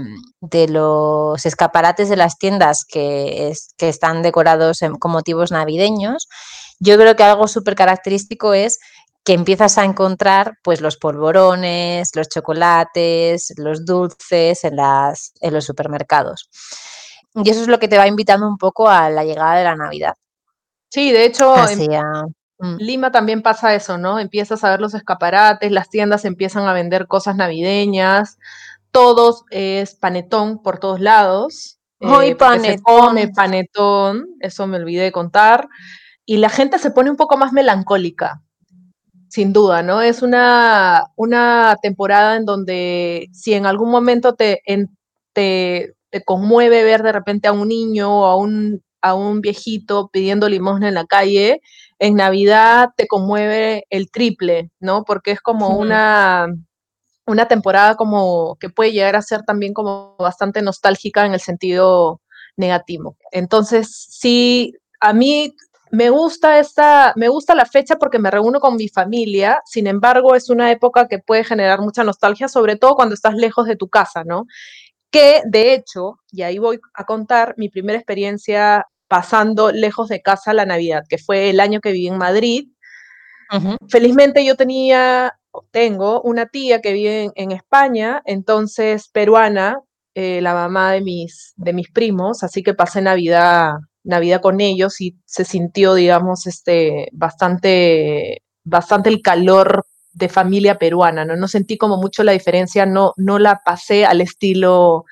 los 0.69 1.43
escaparates 1.43 2.07
de 2.07 2.15
las 2.15 2.37
tiendas 2.37 2.85
que, 2.85 3.51
que 3.77 3.89
están 3.89 4.21
decorados 4.21 4.81
con 4.99 5.11
motivos 5.11 5.51
navideños, 5.51 6.27
yo 6.79 6.97
creo 6.97 7.15
que 7.15 7.23
algo 7.23 7.47
súper 7.47 7.73
característico 7.73 8.53
es 8.53 8.79
que 9.23 9.33
empiezas 9.33 9.77
a 9.77 9.85
encontrar 9.85 10.57
pues 10.63 10.81
los 10.81 10.97
polvorones, 10.97 12.11
los 12.13 12.29
chocolates, 12.29 13.53
los 13.57 13.83
dulces 13.85 14.63
en, 14.65 14.75
las, 14.75 15.33
en 15.39 15.53
los 15.53 15.65
supermercados. 15.65 16.49
Y 17.33 17.49
eso 17.49 17.61
es 17.61 17.67
lo 17.67 17.79
que 17.79 17.87
te 17.87 17.97
va 17.97 18.07
invitando 18.07 18.47
un 18.47 18.57
poco 18.57 18.87
a 18.87 19.09
la 19.09 19.23
llegada 19.23 19.55
de 19.55 19.63
la 19.63 19.75
Navidad. 19.75 20.13
Sí, 20.89 21.11
de 21.11 21.25
hecho, 21.25 21.55
en 21.67 21.79
mm. 22.63 22.77
Lima 22.79 23.11
también 23.11 23.41
pasa 23.41 23.75
eso, 23.75 23.97
¿no? 23.97 24.19
Empiezas 24.19 24.63
a 24.63 24.71
ver 24.71 24.81
los 24.81 24.93
escaparates, 24.93 25.71
las 25.71 25.89
tiendas 25.89 26.25
empiezan 26.25 26.67
a 26.67 26.73
vender 26.73 27.07
cosas 27.07 27.35
navideñas, 27.35 28.37
todos 28.91 29.43
es 29.49 29.95
panetón 29.95 30.61
por 30.61 30.79
todos 30.79 30.99
lados. 30.99 31.79
Hoy 31.99 32.29
eh, 32.29 32.35
panetón. 32.35 33.31
panetón, 33.35 34.27
eso 34.39 34.67
me 34.67 34.77
olvidé 34.77 35.03
de 35.03 35.11
contar 35.11 35.67
y 36.25 36.37
la 36.37 36.49
gente 36.49 36.79
se 36.79 36.91
pone 36.91 37.09
un 37.09 37.17
poco 37.17 37.37
más 37.37 37.51
melancólica, 37.53 38.41
sin 39.29 39.51
duda, 39.51 39.83
¿no? 39.83 40.01
Es 40.01 40.21
una, 40.21 41.05
una 41.15 41.75
temporada 41.81 42.35
en 42.37 42.45
donde 42.45 43.29
si 43.33 43.53
en 43.53 43.65
algún 43.65 43.89
momento 43.89 44.35
te, 44.35 44.61
te, 45.33 45.95
conmueve 46.25 46.83
ver 46.83 47.03
de 47.03 47.11
repente 47.11 47.47
a 47.47 47.51
un 47.51 47.67
niño 47.67 48.21
o 48.21 48.25
a 48.25 48.37
un, 48.37 48.83
a 49.01 49.15
un 49.15 49.41
viejito 49.41 50.09
pidiendo 50.13 50.47
limosna 50.47 50.87
en 50.87 50.93
la 50.93 51.05
calle, 51.05 51.61
en 52.03 52.15
Navidad 52.15 52.89
te 52.97 53.07
conmueve 53.07 53.85
el 53.89 54.11
triple, 54.11 54.71
¿no? 54.81 55.05
Porque 55.05 55.31
es 55.31 55.39
como 55.39 55.77
una, 55.77 56.53
una 57.25 57.47
temporada 57.47 57.95
como 57.95 58.57
que 58.59 58.69
puede 58.69 58.91
llegar 58.91 59.15
a 59.15 59.21
ser 59.21 59.43
también 59.43 59.73
como 59.73 60.17
bastante 60.17 60.61
nostálgica 60.61 61.25
en 61.25 61.33
el 61.33 61.39
sentido 61.39 62.19
negativo. 62.57 63.15
Entonces, 63.31 64.05
sí, 64.09 64.73
a 64.99 65.13
mí 65.13 65.55
me 65.91 66.09
gusta 66.09 66.59
esta, 66.59 67.13
me 67.15 67.29
gusta 67.29 67.55
la 67.55 67.65
fecha 67.65 67.95
porque 67.95 68.19
me 68.19 68.31
reúno 68.31 68.59
con 68.59 68.75
mi 68.75 68.89
familia, 68.89 69.61
sin 69.63 69.87
embargo, 69.87 70.35
es 70.35 70.49
una 70.49 70.71
época 70.71 71.07
que 71.07 71.19
puede 71.19 71.45
generar 71.45 71.79
mucha 71.79 72.03
nostalgia, 72.03 72.49
sobre 72.49 72.75
todo 72.75 72.95
cuando 72.95 73.15
estás 73.15 73.35
lejos 73.35 73.65
de 73.65 73.77
tu 73.77 73.87
casa, 73.87 74.25
¿no? 74.25 74.45
Que 75.09 75.41
de 75.45 75.73
hecho, 75.73 76.17
y 76.33 76.41
ahí 76.41 76.59
voy 76.59 76.81
a 76.95 77.05
contar 77.05 77.53
mi 77.55 77.69
primera 77.69 77.97
experiencia 77.97 78.87
pasando 79.13 79.71
lejos 79.71 80.09
de 80.09 80.23
casa 80.23 80.55
la 80.55 80.65
Navidad, 80.65 81.03
que 81.07 81.19
fue 81.19 81.51
el 81.51 81.59
año 81.59 81.81
que 81.81 81.91
viví 81.91 82.07
en 82.07 82.17
Madrid. 82.17 82.69
Felizmente 83.87 84.43
yo 84.43 84.55
tenía 84.55 85.37
tengo 85.69 86.19
una 86.23 86.47
tía 86.47 86.81
que 86.81 86.93
vive 86.93 87.29
en, 87.35 87.51
España, 87.51 88.23
entonces 88.25 89.09
peruana, 89.09 89.77
eh, 90.15 90.41
la 90.41 90.55
mamá 90.55 90.93
de 90.93 91.01
mis, 91.01 91.53
de 91.57 91.73
mis 91.73 91.91
primos, 91.91 92.41
así 92.41 92.63
que 92.63 92.73
pasé 92.73 93.03
Navidad, 93.03 93.73
Navidad 94.03 94.41
con 94.41 94.59
ellos 94.61 94.99
y 94.99 95.15
se 95.25 95.45
sintió, 95.45 95.93
digamos, 95.93 96.47
este, 96.47 97.09
bastante, 97.11 98.41
bastante 98.63 99.09
el 99.09 99.21
calor 99.21 99.85
de 100.13 100.27
familia 100.27 100.79
peruana, 100.79 101.23
¿no? 101.23 101.35
No 101.35 101.47
sentí 101.47 101.77
como 101.77 101.97
mucho 101.97 102.23
la 102.23 102.31
diferencia, 102.31 102.87
no, 102.87 103.13
no 103.17 103.37
la 103.37 103.61
pasé 103.63 104.07
al 104.07 104.21
estilo 104.21 105.05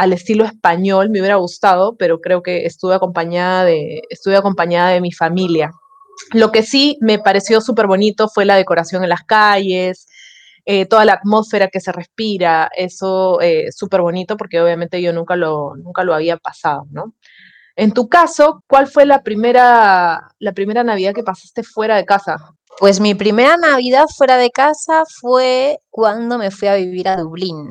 al 0.00 0.14
estilo 0.14 0.46
español, 0.46 1.10
me 1.10 1.20
hubiera 1.20 1.36
gustado, 1.36 1.94
pero 1.98 2.22
creo 2.22 2.42
que 2.42 2.64
estuve 2.64 2.94
acompañada 2.94 3.66
de, 3.66 4.00
estuve 4.08 4.34
acompañada 4.34 4.88
de 4.92 5.02
mi 5.02 5.12
familia. 5.12 5.72
Lo 6.32 6.50
que 6.50 6.62
sí 6.62 6.96
me 7.02 7.18
pareció 7.18 7.60
súper 7.60 7.86
bonito 7.86 8.26
fue 8.30 8.46
la 8.46 8.56
decoración 8.56 9.02
en 9.02 9.10
las 9.10 9.24
calles, 9.24 10.06
eh, 10.64 10.86
toda 10.86 11.04
la 11.04 11.12
atmósfera 11.12 11.68
que 11.68 11.80
se 11.80 11.92
respira, 11.92 12.70
eso 12.74 13.42
eh, 13.42 13.70
súper 13.72 14.00
bonito 14.00 14.38
porque 14.38 14.62
obviamente 14.62 15.02
yo 15.02 15.12
nunca 15.12 15.36
lo, 15.36 15.76
nunca 15.76 16.02
lo 16.02 16.14
había 16.14 16.38
pasado, 16.38 16.86
¿no? 16.90 17.14
En 17.76 17.92
tu 17.92 18.08
caso, 18.08 18.64
¿cuál 18.66 18.86
fue 18.86 19.04
la 19.04 19.22
primera, 19.22 20.28
la 20.38 20.52
primera 20.52 20.82
Navidad 20.82 21.12
que 21.12 21.22
pasaste 21.22 21.62
fuera 21.62 21.96
de 21.96 22.06
casa? 22.06 22.36
Pues 22.78 23.00
mi 23.00 23.14
primera 23.14 23.58
Navidad 23.58 24.06
fuera 24.16 24.38
de 24.38 24.50
casa 24.50 25.02
fue 25.20 25.78
cuando 25.90 26.38
me 26.38 26.50
fui 26.50 26.68
a 26.68 26.76
vivir 26.76 27.06
a 27.06 27.16
Dublín, 27.16 27.68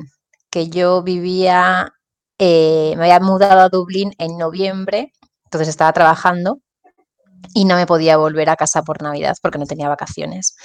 que 0.48 0.68
yo 0.68 1.02
vivía, 1.02 1.92
eh, 2.40 2.94
me 2.96 3.04
había 3.04 3.20
mudado 3.20 3.60
a 3.60 3.68
Dublín 3.68 4.12
en 4.18 4.38
noviembre, 4.38 5.12
entonces 5.44 5.68
estaba 5.68 5.92
trabajando 5.92 6.58
y 7.54 7.66
no 7.66 7.76
me 7.76 7.86
podía 7.86 8.16
volver 8.16 8.48
a 8.48 8.56
casa 8.56 8.82
por 8.82 9.02
Navidad 9.02 9.36
porque 9.42 9.58
no 9.58 9.66
tenía 9.66 9.90
vacaciones. 9.90 10.56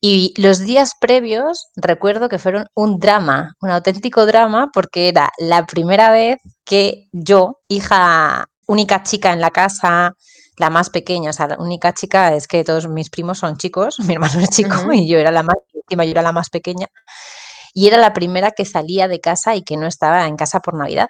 Y 0.00 0.32
los 0.40 0.60
días 0.60 0.92
previos 0.98 1.68
recuerdo 1.76 2.30
que 2.30 2.38
fueron 2.38 2.66
un 2.74 2.98
drama, 2.98 3.54
un 3.60 3.70
auténtico 3.70 4.24
drama, 4.24 4.70
porque 4.72 5.08
era 5.08 5.30
la 5.38 5.66
primera 5.66 6.10
vez 6.10 6.38
que 6.64 7.08
yo, 7.12 7.58
hija 7.68 8.46
única 8.66 9.02
chica 9.02 9.32
en 9.32 9.42
la 9.42 9.50
casa, 9.50 10.14
la 10.56 10.70
más 10.70 10.88
pequeña, 10.88 11.30
o 11.30 11.32
sea, 11.34 11.48
la 11.48 11.58
única 11.58 11.92
chica 11.92 12.34
es 12.34 12.46
que 12.46 12.64
todos 12.64 12.88
mis 12.88 13.10
primos 13.10 13.38
son 13.38 13.58
chicos, 13.58 13.98
mi 14.06 14.14
hermano 14.14 14.40
es 14.40 14.50
chico 14.50 14.92
y 14.92 15.06
yo 15.08 15.18
era 15.18 15.30
la 15.30 15.42
más, 15.42 15.56
yo 15.74 16.00
era 16.00 16.22
la 16.22 16.32
más 16.32 16.48
pequeña. 16.48 16.86
Y 17.78 17.86
era 17.86 17.96
la 17.96 18.12
primera 18.12 18.50
que 18.50 18.64
salía 18.64 19.06
de 19.06 19.20
casa 19.20 19.54
y 19.54 19.62
que 19.62 19.76
no 19.76 19.86
estaba 19.86 20.26
en 20.26 20.34
casa 20.34 20.58
por 20.58 20.74
Navidad. 20.74 21.06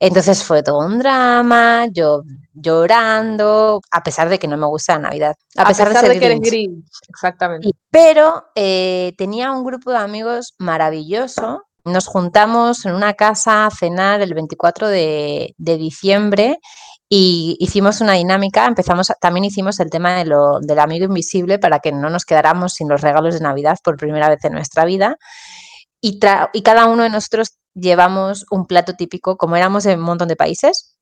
Entonces 0.00 0.42
fue 0.42 0.64
todo 0.64 0.84
un 0.84 0.98
drama, 0.98 1.86
yo 1.92 2.24
llorando, 2.52 3.80
a 3.92 4.02
pesar 4.02 4.28
de 4.28 4.40
que 4.40 4.48
no 4.48 4.56
me 4.56 4.66
gusta 4.66 4.94
la 4.94 5.10
Navidad. 5.10 5.36
A, 5.56 5.68
pesar, 5.68 5.90
de, 5.90 6.00
ser 6.00 6.18
que 6.18 6.26
eres 6.26 6.40
gris, 6.40 6.68
exactamente. 7.08 7.70
pero 7.92 8.42
eh, 8.56 9.12
tenía 9.16 9.52
un 9.52 9.62
grupo 9.62 9.92
de 9.92 9.98
amigos 9.98 10.54
maravilloso. 10.58 11.62
Nos 11.84 12.08
juntamos 12.08 12.84
en 12.86 12.94
una 12.96 13.14
casa 13.14 13.66
a 13.66 13.70
cenar 13.70 14.20
el 14.20 14.34
24 14.34 14.88
de, 14.88 15.54
diciembre 15.56 16.58
y 17.08 17.56
hicimos 17.60 18.00
una 18.00 18.14
dinámica, 18.14 18.66
empezamos, 18.66 19.12
también 19.20 19.44
hicimos 19.44 19.78
el 19.78 19.90
tema 19.90 20.16
de 20.16 20.24
lo, 20.24 20.58
del 20.58 20.80
amigo 20.80 21.04
invisible 21.04 21.60
para 21.60 21.78
que 21.78 21.92
no 21.92 22.10
nos 22.10 22.24
quedáramos 22.24 22.72
sin 22.72 22.88
los 22.88 23.00
regalos 23.00 23.34
de 23.34 23.40
Navidad 23.42 23.78
por 23.84 23.96
primera 23.96 24.28
vez 24.28 24.44
en 24.44 24.54
nuestra 24.54 24.84
vida. 24.84 25.18
Y, 26.06 26.20
y 26.52 26.62
cada 26.62 26.84
uno 26.84 27.02
de 27.02 27.08
nosotros 27.08 27.56
llevamos 27.72 28.44
un 28.50 28.66
plato 28.66 28.92
típico, 28.92 29.38
como 29.38 29.56
éramos 29.56 29.86
en 29.86 30.00
un 30.00 30.04
montón 30.04 30.28
de 30.28 30.36
países, 30.36 30.98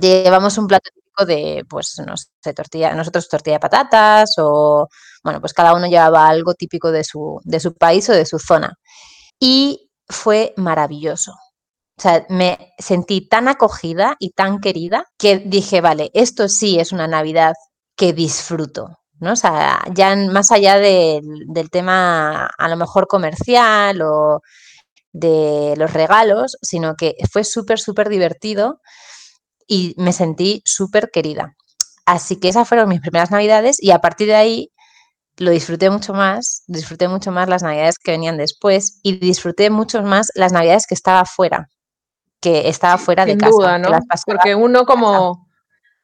llevamos 0.00 0.56
un 0.56 0.66
plato 0.66 0.88
típico 0.94 1.26
de, 1.26 1.62
pues, 1.68 2.00
no 2.06 2.14
sé, 2.16 2.54
tortilla, 2.54 2.94
nosotros 2.94 3.28
tortilla 3.28 3.56
de 3.56 3.60
patatas 3.60 4.34
o, 4.38 4.88
bueno, 5.22 5.40
pues 5.42 5.52
cada 5.52 5.74
uno 5.74 5.86
llevaba 5.88 6.26
algo 6.26 6.54
típico 6.54 6.90
de 6.90 7.04
su, 7.04 7.38
de 7.44 7.60
su 7.60 7.74
país 7.74 8.08
o 8.08 8.12
de 8.14 8.24
su 8.24 8.38
zona. 8.38 8.72
Y 9.38 9.90
fue 10.08 10.54
maravilloso. 10.56 11.32
O 11.98 12.00
sea, 12.00 12.24
me 12.30 12.72
sentí 12.78 13.28
tan 13.28 13.48
acogida 13.48 14.16
y 14.18 14.30
tan 14.30 14.58
querida 14.60 15.04
que 15.18 15.38
dije, 15.38 15.82
vale, 15.82 16.10
esto 16.14 16.48
sí 16.48 16.78
es 16.80 16.92
una 16.92 17.06
Navidad 17.08 17.52
que 17.94 18.14
disfruto. 18.14 18.88
¿No? 19.20 19.32
O 19.32 19.36
sea, 19.36 19.82
ya 19.92 20.14
más 20.16 20.50
allá 20.52 20.78
del 20.78 21.70
tema 21.70 22.46
a 22.46 22.68
lo 22.68 22.76
mejor 22.76 23.06
comercial 23.06 24.02
o 24.02 24.40
de 25.12 25.74
los 25.76 25.92
regalos, 25.92 26.56
sino 26.60 26.96
que 26.96 27.14
fue 27.30 27.44
súper, 27.44 27.78
súper 27.78 28.08
divertido 28.08 28.80
y 29.66 29.94
me 29.96 30.12
sentí 30.12 30.62
súper 30.64 31.10
querida. 31.10 31.56
Así 32.06 32.36
que 32.36 32.48
esas 32.48 32.68
fueron 32.68 32.88
mis 32.88 33.00
primeras 33.00 33.30
navidades 33.30 33.82
y 33.82 33.92
a 33.92 34.00
partir 34.00 34.26
de 34.26 34.34
ahí 34.34 34.70
lo 35.36 35.50
disfruté 35.50 35.90
mucho 35.90 36.12
más, 36.12 36.64
disfruté 36.66 37.08
mucho 37.08 37.32
más 37.32 37.48
las 37.48 37.62
navidades 37.62 37.98
que 37.98 38.12
venían 38.12 38.36
después 38.36 39.00
y 39.02 39.18
disfruté 39.18 39.70
mucho 39.70 40.02
más 40.02 40.28
las 40.34 40.52
navidades 40.52 40.86
que 40.86 40.94
estaba 40.94 41.24
fuera, 41.24 41.68
que 42.40 42.68
estaba 42.68 42.98
fuera 42.98 43.24
de 43.24 43.36
casa. 43.36 43.78
¿no? 43.78 43.88
Porque 44.26 44.54
uno 44.54 44.84
como, 44.84 45.43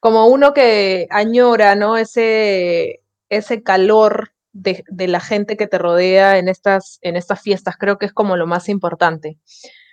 como 0.01 0.27
uno 0.27 0.53
que 0.53 1.07
añora, 1.11 1.75
¿no? 1.77 1.97
Ese, 1.97 3.03
ese 3.29 3.63
calor 3.63 4.33
de, 4.53 4.85
la 5.09 5.21
gente 5.21 5.57
que 5.57 5.67
te 5.67 5.79
rodea 5.79 6.39
en 6.39 6.49
estas, 6.49 6.99
en 7.03 7.17
estas 7.17 7.41
fiestas. 7.41 7.77
Creo 7.77 7.99
que 7.99 8.07
es 8.07 8.13
como 8.13 8.37
lo 8.37 8.47
más 8.47 8.69
importante. 8.69 9.39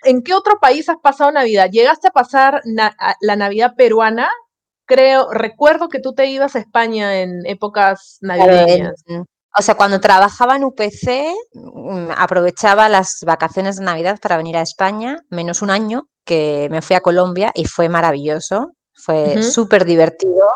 ¿En 0.03 0.23
qué 0.23 0.33
otro 0.33 0.59
país 0.59 0.89
has 0.89 0.97
pasado 0.97 1.31
Navidad? 1.31 1.69
¿Llegaste 1.71 2.07
a 2.07 2.11
pasar 2.11 2.61
la 2.65 3.35
Navidad 3.35 3.73
peruana? 3.75 4.29
Creo, 4.85 5.31
recuerdo 5.31 5.89
que 5.89 5.99
tú 5.99 6.13
te 6.13 6.27
ibas 6.27 6.55
a 6.55 6.59
España 6.59 7.21
en 7.21 7.45
épocas 7.45 8.19
navideñas. 8.21 9.03
o 9.53 9.61
sea, 9.61 9.75
cuando 9.75 9.99
trabajaba 9.99 10.55
en 10.55 10.63
UPC, 10.63 11.33
mm, 11.53 12.11
aprovechaba 12.15 12.87
las 12.87 13.19
vacaciones 13.25 13.77
de 13.77 13.85
Navidad 13.85 14.17
para 14.21 14.37
venir 14.37 14.55
a 14.55 14.61
España, 14.61 15.17
menos 15.29 15.61
un 15.61 15.71
año, 15.71 16.07
que 16.23 16.67
me 16.71 16.81
fui 16.81 16.95
a 16.95 17.01
Colombia 17.01 17.51
y 17.53 17.65
fue 17.65 17.89
maravilloso, 17.89 18.76
fue 18.97 19.41
súper 19.43 19.85
divertido. 19.85 20.47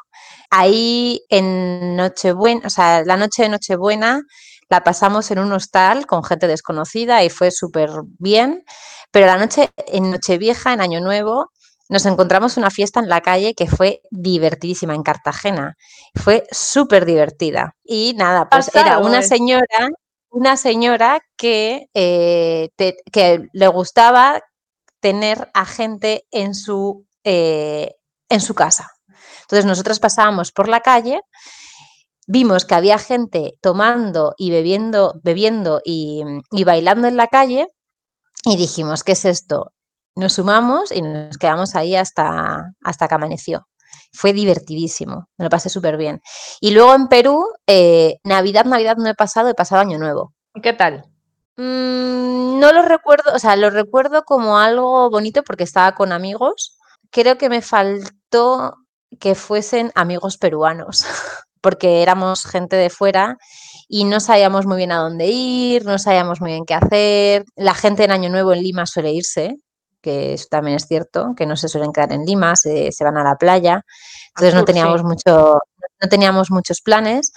Ahí 0.49 1.21
en 1.29 1.95
Nochebuena, 1.95 2.67
o 2.67 2.69
sea, 2.69 3.03
la 3.05 3.17
noche 3.17 3.43
de 3.43 3.49
Nochebuena 3.49 4.21
la 4.69 4.83
pasamos 4.83 5.31
en 5.31 5.39
un 5.39 5.51
hostal 5.51 6.05
con 6.07 6.23
gente 6.23 6.47
desconocida 6.47 7.23
y 7.23 7.29
fue 7.29 7.51
súper 7.51 7.89
bien, 8.19 8.63
pero 9.11 9.27
la 9.27 9.37
noche 9.37 9.69
en 9.87 10.11
Nochevieja, 10.11 10.73
en 10.73 10.81
Año 10.81 11.01
Nuevo, 11.01 11.51
nos 11.89 12.05
encontramos 12.05 12.55
una 12.55 12.71
fiesta 12.71 13.01
en 13.01 13.09
la 13.09 13.19
calle 13.19 13.53
que 13.53 13.67
fue 13.67 14.01
divertidísima 14.11 14.95
en 14.95 15.03
Cartagena. 15.03 15.75
Fue 16.15 16.45
súper 16.49 17.05
divertida. 17.05 17.75
Y 17.83 18.13
nada, 18.17 18.47
pues 18.47 18.73
era 18.73 18.99
una 18.99 19.21
señora, 19.21 19.89
una 20.29 20.55
señora 20.55 21.19
que, 21.35 21.87
eh, 21.93 22.69
que 23.11 23.47
le 23.51 23.67
gustaba 23.67 24.41
tener 25.01 25.49
a 25.53 25.65
gente 25.65 26.23
en 26.31 26.55
su, 26.55 27.05
eh, 27.25 27.95
en 28.31 28.41
su 28.41 28.55
casa. 28.55 28.91
Entonces 29.41 29.65
nosotros 29.65 29.99
pasábamos 29.99 30.51
por 30.51 30.69
la 30.69 30.79
calle, 30.79 31.21
vimos 32.25 32.65
que 32.65 32.75
había 32.75 32.97
gente 32.97 33.57
tomando 33.61 34.33
y 34.37 34.49
bebiendo, 34.49 35.19
bebiendo 35.23 35.81
y, 35.83 36.23
bailando 36.63 37.07
en 37.07 37.17
la 37.17 37.27
calle 37.27 37.67
y 38.45 38.55
dijimos, 38.55 39.03
¿qué 39.03 39.11
es 39.11 39.25
esto? 39.25 39.73
Nos 40.15 40.33
sumamos 40.33 40.91
y 40.91 41.01
nos 41.01 41.37
quedamos 41.37 41.75
ahí 41.75 41.95
hasta, 41.95 42.73
hasta 42.81 43.07
que 43.07 43.15
amaneció. 43.15 43.67
Fue 44.13 44.31
divertidísimo, 44.31 45.27
me 45.37 45.45
lo 45.45 45.49
pasé 45.49 45.69
súper 45.69 45.97
bien. 45.97 46.21
Y 46.61 46.71
luego 46.71 46.95
en 46.95 47.07
Perú, 47.07 47.45
eh, 47.67 48.19
Navidad, 48.23 48.65
Navidad 48.65 48.95
no 48.97 49.09
he 49.09 49.15
pasado, 49.15 49.49
he 49.49 49.53
pasado 49.53 49.81
Año 49.81 49.97
Nuevo. 49.97 50.33
¿Qué 50.61 50.73
tal? 50.73 51.05
Mm, 51.57 52.59
no 52.59 52.71
lo 52.71 52.83
recuerdo, 52.83 53.33
o 53.33 53.39
sea, 53.39 53.57
lo 53.57 53.69
recuerdo 53.69 54.23
como 54.23 54.57
algo 54.57 55.09
bonito 55.09 55.43
porque 55.43 55.63
estaba 55.63 55.93
con 55.93 56.11
amigos. 56.13 56.77
Creo 57.11 57.37
que 57.37 57.49
me 57.49 57.61
faltó 57.61 58.75
que 59.19 59.35
fuesen 59.35 59.91
amigos 59.95 60.37
peruanos, 60.37 61.05
porque 61.61 62.01
éramos 62.01 62.45
gente 62.45 62.75
de 62.75 62.89
fuera 62.89 63.37
y 63.87 64.05
no 64.05 64.19
sabíamos 64.19 64.65
muy 64.65 64.77
bien 64.77 64.91
a 64.91 64.99
dónde 64.99 65.27
ir, 65.27 65.85
no 65.85 65.99
sabíamos 65.99 66.39
muy 66.41 66.51
bien 66.51 66.65
qué 66.65 66.73
hacer. 66.73 67.45
La 67.55 67.73
gente 67.73 68.05
en 68.05 68.11
Año 68.11 68.29
Nuevo 68.29 68.53
en 68.53 68.63
Lima 68.63 68.85
suele 68.85 69.11
irse, 69.11 69.57
que 70.01 70.33
eso 70.33 70.47
también 70.49 70.77
es 70.77 70.87
cierto, 70.87 71.33
que 71.35 71.45
no 71.45 71.57
se 71.57 71.67
suelen 71.67 71.91
quedar 71.91 72.13
en 72.13 72.25
Lima, 72.25 72.55
se, 72.55 72.89
van 73.01 73.17
a 73.17 73.23
la 73.23 73.35
playa. 73.35 73.83
Entonces 74.29 74.55
no 74.55 74.63
teníamos, 74.63 75.03
mucho, 75.03 75.59
no 76.01 76.09
teníamos 76.09 76.49
muchos 76.49 76.81
planes 76.81 77.33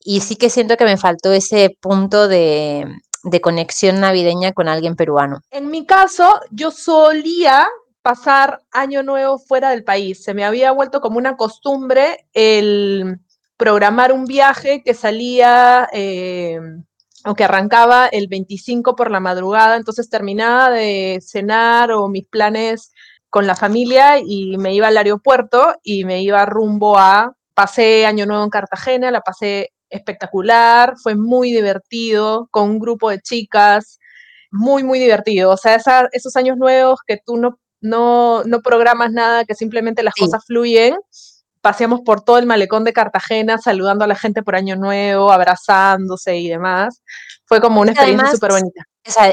y 0.00 0.20
sí 0.20 0.36
que 0.36 0.50
siento 0.50 0.76
que 0.76 0.84
me 0.84 0.98
faltó 0.98 1.32
ese 1.32 1.76
punto 1.80 2.28
de, 2.28 2.86
de 3.24 3.40
conexión 3.40 4.00
navideña 4.00 4.52
con 4.52 4.68
alguien 4.68 4.94
peruano. 4.94 5.40
En 5.50 5.70
mi 5.70 5.86
caso, 5.86 6.40
yo 6.50 6.70
solía 6.70 7.66
pasar 8.06 8.62
año 8.70 9.02
nuevo 9.02 9.36
fuera 9.36 9.70
del 9.70 9.82
país. 9.82 10.22
Se 10.22 10.32
me 10.32 10.44
había 10.44 10.70
vuelto 10.70 11.00
como 11.00 11.18
una 11.18 11.36
costumbre 11.36 12.28
el 12.34 13.18
programar 13.56 14.12
un 14.12 14.26
viaje 14.26 14.84
que 14.84 14.94
salía 14.94 15.88
eh, 15.92 16.60
o 17.24 17.34
que 17.34 17.42
arrancaba 17.42 18.06
el 18.06 18.28
25 18.28 18.94
por 18.94 19.10
la 19.10 19.18
madrugada, 19.18 19.76
entonces 19.76 20.08
terminaba 20.08 20.70
de 20.70 21.18
cenar 21.20 21.90
o 21.90 22.06
mis 22.06 22.24
planes 22.28 22.92
con 23.28 23.44
la 23.48 23.56
familia 23.56 24.20
y 24.24 24.56
me 24.56 24.72
iba 24.72 24.86
al 24.86 24.98
aeropuerto 24.98 25.74
y 25.82 26.04
me 26.04 26.22
iba 26.22 26.46
rumbo 26.46 26.96
a, 26.96 27.34
pasé 27.54 28.06
año 28.06 28.24
nuevo 28.24 28.44
en 28.44 28.50
Cartagena, 28.50 29.10
la 29.10 29.22
pasé 29.22 29.70
espectacular, 29.90 30.94
fue 31.02 31.16
muy 31.16 31.50
divertido, 31.50 32.46
con 32.52 32.70
un 32.70 32.78
grupo 32.78 33.10
de 33.10 33.20
chicas, 33.20 33.98
muy, 34.52 34.84
muy 34.84 35.00
divertido. 35.00 35.50
O 35.50 35.56
sea, 35.56 35.76
esos 36.12 36.36
años 36.36 36.56
nuevos 36.56 37.00
que 37.04 37.18
tú 37.24 37.36
no, 37.36 37.58
no, 37.86 38.44
no 38.44 38.60
programas 38.62 39.12
nada, 39.12 39.44
que 39.44 39.54
simplemente 39.54 40.02
las 40.02 40.14
cosas 40.14 40.44
fluyen. 40.46 40.96
Paseamos 41.60 42.00
por 42.02 42.22
todo 42.22 42.38
el 42.38 42.46
malecón 42.46 42.84
de 42.84 42.92
Cartagena 42.92 43.58
saludando 43.58 44.04
a 44.04 44.08
la 44.08 44.14
gente 44.14 44.42
por 44.42 44.54
Año 44.54 44.76
Nuevo, 44.76 45.32
abrazándose 45.32 46.36
y 46.36 46.48
demás. 46.48 47.02
Fue 47.44 47.60
como 47.60 47.80
una 47.80 47.92
experiencia 47.92 48.30
súper 48.32 48.52
bonita. 48.52 48.82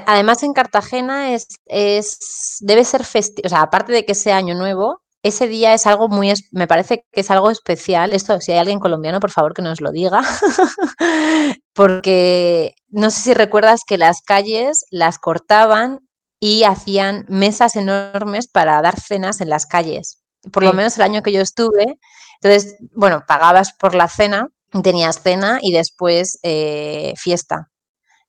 además 0.07 0.43
en 0.43 0.53
Cartagena 0.53 1.33
es, 1.33 1.47
es 1.65 2.57
debe 2.61 2.85
ser 2.85 3.03
festivo, 3.03 3.45
o 3.45 3.49
sea, 3.49 3.61
aparte 3.61 3.91
de 3.91 4.05
que 4.05 4.15
sea 4.15 4.37
Año 4.37 4.55
Nuevo, 4.55 5.03
ese 5.23 5.47
día 5.47 5.73
es 5.73 5.87
algo 5.87 6.09
muy, 6.09 6.33
me 6.51 6.67
parece 6.67 7.05
que 7.11 7.21
es 7.21 7.31
algo 7.31 7.49
especial. 7.49 8.11
Esto, 8.11 8.41
si 8.41 8.51
hay 8.51 8.57
alguien 8.59 8.79
colombiano, 8.79 9.21
por 9.21 9.31
favor 9.31 9.53
que 9.53 9.61
nos 9.61 9.79
lo 9.79 9.91
diga. 9.91 10.21
Porque 11.73 12.75
no 12.89 13.09
sé 13.09 13.21
si 13.21 13.33
recuerdas 13.33 13.81
que 13.87 13.97
las 13.97 14.21
calles 14.21 14.85
las 14.91 15.19
cortaban 15.19 16.02
y 16.43 16.65
hacían 16.65 17.23
mesas 17.29 17.77
enormes 17.77 18.49
para 18.49 18.81
dar 18.81 18.99
cenas 18.99 19.39
en 19.39 19.47
las 19.47 19.65
calles. 19.65 20.19
Por 20.51 20.63
lo 20.63 20.73
menos 20.73 20.97
el 20.97 21.03
año 21.03 21.23
que 21.23 21.31
yo 21.31 21.39
estuve. 21.39 21.97
Entonces, 22.41 22.75
bueno, 22.93 23.23
pagabas 23.25 23.71
por 23.71 23.95
la 23.95 24.09
cena, 24.09 24.49
tenías 24.83 25.21
cena 25.23 25.59
y 25.61 25.71
después 25.71 26.39
eh, 26.43 27.13
fiesta. 27.15 27.69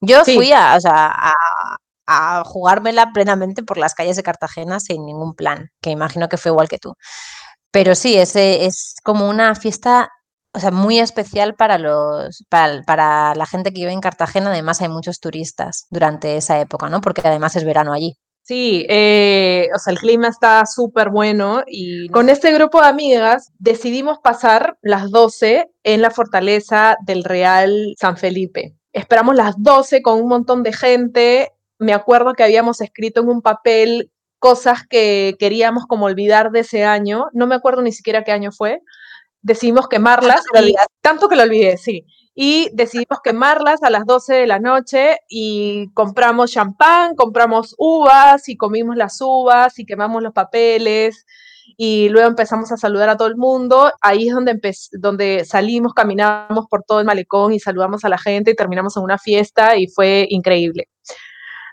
Yo 0.01 0.25
fui 0.25 0.53
a, 0.53 0.77
o 0.77 0.81
sea, 0.81 1.13
a, 1.13 1.33
a 2.07 2.45
jugármela 2.45 3.13
plenamente 3.13 3.65
por 3.65 3.79
las 3.79 3.95
calles 3.95 4.15
de 4.15 4.23
Cartagena 4.23 4.79
sin 4.79 5.05
ningún 5.05 5.35
plan, 5.35 5.73
que 5.81 5.91
imagino 5.91 6.29
que 6.29 6.37
fue 6.37 6.53
igual 6.53 6.69
que 6.69 6.79
tú. 6.79 6.95
Pero 7.73 7.97
sí, 7.97 8.17
ese 8.17 8.65
es 8.65 8.95
como 9.03 9.29
una 9.29 9.57
fiesta 9.57 10.09
o 10.55 10.61
sea, 10.61 10.71
muy 10.71 10.99
especial 10.99 11.55
para, 11.55 11.79
los, 11.79 12.45
para, 12.49 13.35
la 13.35 13.47
gente 13.47 13.73
que 13.73 13.81
vive 13.81 13.93
en 13.93 14.01
Cartagena. 14.01 14.51
Además, 14.51 14.81
hay 14.81 14.89
muchos 14.89 15.21
turistas 15.21 15.87
durante 15.91 16.37
esa 16.37 16.61
época, 16.61 16.89
¿no? 16.89 17.01
Porque 17.01 17.23
además 17.25 17.57
es 17.57 17.65
verano 17.65 17.93
allí. 17.93 18.17
Sí, 18.43 18.87
eh, 18.89 19.69
o 19.75 19.79
sea, 19.79 19.93
el 19.93 19.99
clima 19.99 20.29
está 20.29 20.65
súper 20.67 21.09
bueno 21.09 21.63
y 21.67 22.09
con 22.11 22.29
este 22.29 22.53
grupo 22.53 22.81
de 22.81 22.89
amigas 22.89 23.51
decidimos 23.59 24.19
pasar 24.23 24.77
las 24.83 25.11
12 25.11 25.71
en 25.83 26.03
la 26.03 26.11
fortaleza 26.11 26.99
del 27.07 27.25
Real 27.25 27.95
San 27.99 28.19
Felipe. 28.19 28.77
Esperamos 28.93 29.35
las 29.35 29.55
12 29.57 30.03
con 30.03 30.21
un 30.21 30.29
montón 30.29 30.63
de 30.63 30.75
gente 30.75 31.53
me 31.79 31.93
acuerdo 31.93 32.35
que 32.35 32.43
habíamos 32.43 32.81
escrito 32.81 33.21
en 33.21 33.29
un 33.29 33.43
papel 33.43 34.11
cosas 34.39 34.87
que 34.87 35.37
queríamos 35.39 35.87
como 35.87 36.07
olvidar 36.07 36.51
de 36.51 36.61
ese 36.61 36.85
año, 36.85 37.27
no 37.33 37.47
me 37.47 37.55
acuerdo 37.55 37.83
ni 37.83 37.93
siquiera 37.93 38.25
qué 38.25 38.33
año 38.33 38.53
fue, 38.53 38.81
decidimos 39.45 39.89
quemarlas, 39.89 40.43
tanto 41.01 41.29
que 41.29 41.37
lo 41.37 41.43
olvidé, 41.43 41.77
sí, 41.77 42.05
y 42.35 42.71
decidimos 42.73 43.21
quemarlas 43.23 43.83
a 43.83 43.91
las 43.91 44.07
12 44.07 44.35
de 44.35 44.47
la 44.47 44.59
noche 44.59 45.19
y 45.29 45.91
compramos 45.93 46.51
champán, 46.51 47.15
compramos 47.15 47.75
uvas 47.79 48.49
y 48.49 48.57
comimos 48.57 48.97
las 48.97 49.21
uvas 49.21 49.79
y 49.79 49.87
quemamos 49.87 50.23
los 50.23 50.33
papeles 50.33 51.27
y 51.77 52.09
luego 52.09 52.29
empezamos 52.29 52.73
a 52.73 52.77
saludar 52.77 53.09
a 53.11 53.17
todo 53.17 53.29
el 53.29 53.37
mundo. 53.37 53.93
Ahí 54.01 54.29
es 54.29 54.35
donde, 54.35 54.59
donde 54.93 55.45
salimos, 55.45 55.95
caminamos 55.95 56.67
por 56.69 56.83
todo 56.83 57.01
el 57.01 57.07
malecón 57.07 57.53
y 57.53 57.61
saludamos 57.61 58.05
a 58.05 58.09
la 58.09 58.19
gente 58.19 58.51
y 58.51 58.57
terminamos 58.57 58.97
en 58.97 59.05
una 59.05 59.19
fiesta 59.19 59.77
y 59.77 59.87
fue 59.87 60.27
increíble. 60.31 60.89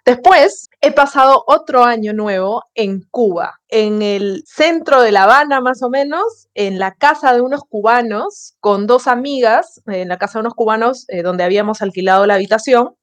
Después 0.03 0.67
he 0.81 0.91
pasado 0.91 1.43
otro 1.46 1.84
año 1.84 2.12
nuevo 2.12 2.63
en 2.74 3.01
Cuba, 3.12 3.60
en 3.70 4.01
el 4.01 4.43
centro 4.48 5.01
de 5.03 5.12
La 5.12 5.24
Habana 5.24 5.62
más 5.62 5.84
o 5.84 5.89
menos, 5.91 6.50
en 6.55 6.79
la 6.79 6.96
casa 6.96 7.36
de 7.36 7.41
unos 7.41 7.62
cubanos, 7.70 8.55
con 8.60 8.88
dos 8.88 9.05
amigas, 9.05 9.79
en 9.86 10.08
la 10.08 10.17
casa 10.17 10.39
de 10.39 10.41
unos 10.41 10.55
cubanos 10.55 11.05
eh, 11.10 11.22
donde 11.22 11.43
habíamos 11.43 11.84
alquilado 11.84 12.25
la 12.25 12.34
habitación. 12.34 12.96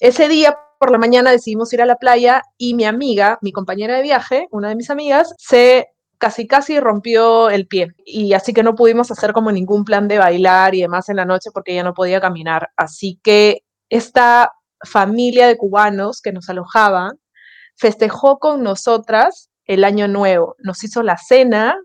Ese 0.00 0.28
día 0.28 0.58
por 0.80 0.90
la 0.90 0.98
mañana 0.98 1.30
decidimos 1.30 1.72
ir 1.72 1.82
a 1.82 1.86
la 1.86 1.96
playa 1.96 2.42
y 2.58 2.74
mi 2.74 2.84
amiga, 2.84 3.38
mi 3.40 3.52
compañera 3.52 3.96
de 3.96 4.02
viaje, 4.02 4.48
una 4.50 4.68
de 4.68 4.74
mis 4.74 4.90
amigas, 4.90 5.32
se 5.38 5.88
casi 6.18 6.48
casi 6.48 6.80
rompió 6.80 7.48
el 7.48 7.68
pie 7.68 7.88
y 8.04 8.32
así 8.32 8.52
que 8.52 8.62
no 8.62 8.74
pudimos 8.74 9.10
hacer 9.10 9.32
como 9.32 9.52
ningún 9.52 9.84
plan 9.84 10.08
de 10.08 10.18
bailar 10.18 10.74
y 10.74 10.80
demás 10.80 11.08
en 11.08 11.16
la 11.16 11.24
noche 11.24 11.50
porque 11.52 11.72
ella 11.72 11.84
no 11.84 11.94
podía 11.94 12.20
caminar. 12.20 12.70
Así 12.76 13.20
que 13.22 13.62
esta 13.88 14.52
familia 14.84 15.46
de 15.46 15.56
cubanos 15.56 16.20
que 16.20 16.32
nos 16.32 16.48
alojaban, 16.48 17.18
festejó 17.76 18.38
con 18.38 18.62
nosotras 18.62 19.50
el 19.66 19.84
año 19.84 20.08
nuevo. 20.08 20.56
Nos 20.58 20.84
hizo 20.84 21.02
la 21.02 21.16
cena 21.16 21.76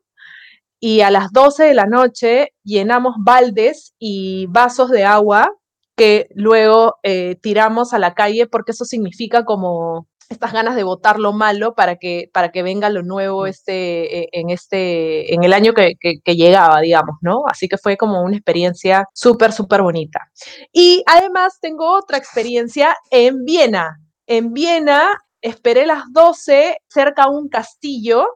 y 0.79 1.01
a 1.01 1.11
las 1.11 1.31
12 1.31 1.65
de 1.65 1.73
la 1.73 1.85
noche 1.85 2.53
llenamos 2.63 3.15
baldes 3.19 3.93
y 3.99 4.45
vasos 4.47 4.89
de 4.89 5.03
agua 5.03 5.49
que 5.95 6.27
luego 6.33 6.95
eh, 7.03 7.35
tiramos 7.41 7.93
a 7.93 7.99
la 7.99 8.13
calle 8.13 8.47
porque 8.47 8.71
eso 8.71 8.85
significa 8.85 9.43
como 9.43 10.07
estas 10.29 10.53
ganas 10.53 10.75
de 10.75 10.83
votar 10.83 11.19
lo 11.19 11.33
malo 11.33 11.73
para 11.73 11.95
que, 11.95 12.29
para 12.31 12.51
que 12.51 12.61
venga 12.61 12.89
lo 12.89 13.01
nuevo 13.01 13.47
este, 13.47 14.19
eh, 14.19 14.29
en, 14.31 14.51
este, 14.51 15.33
en 15.33 15.43
el 15.43 15.53
año 15.53 15.73
que, 15.73 15.93
que, 15.99 16.35
llegaba, 16.35 16.79
digamos, 16.81 17.17
¿no? 17.21 17.43
Así 17.47 17.67
que 17.67 17.79
fue 17.79 17.97
como 17.97 18.21
una 18.21 18.37
experiencia 18.37 19.07
súper, 19.13 19.51
súper 19.51 19.81
bonita. 19.81 20.31
Y 20.71 21.03
además 21.07 21.57
tengo 21.59 21.91
otra 21.97 22.17
experiencia 22.17 22.95
en 23.09 23.43
Viena. 23.43 23.99
En 24.27 24.53
Viena 24.53 25.17
esperé 25.41 25.87
las 25.87 26.03
12 26.11 26.77
cerca 26.87 27.23
a 27.23 27.29
un 27.29 27.49
castillo 27.49 28.27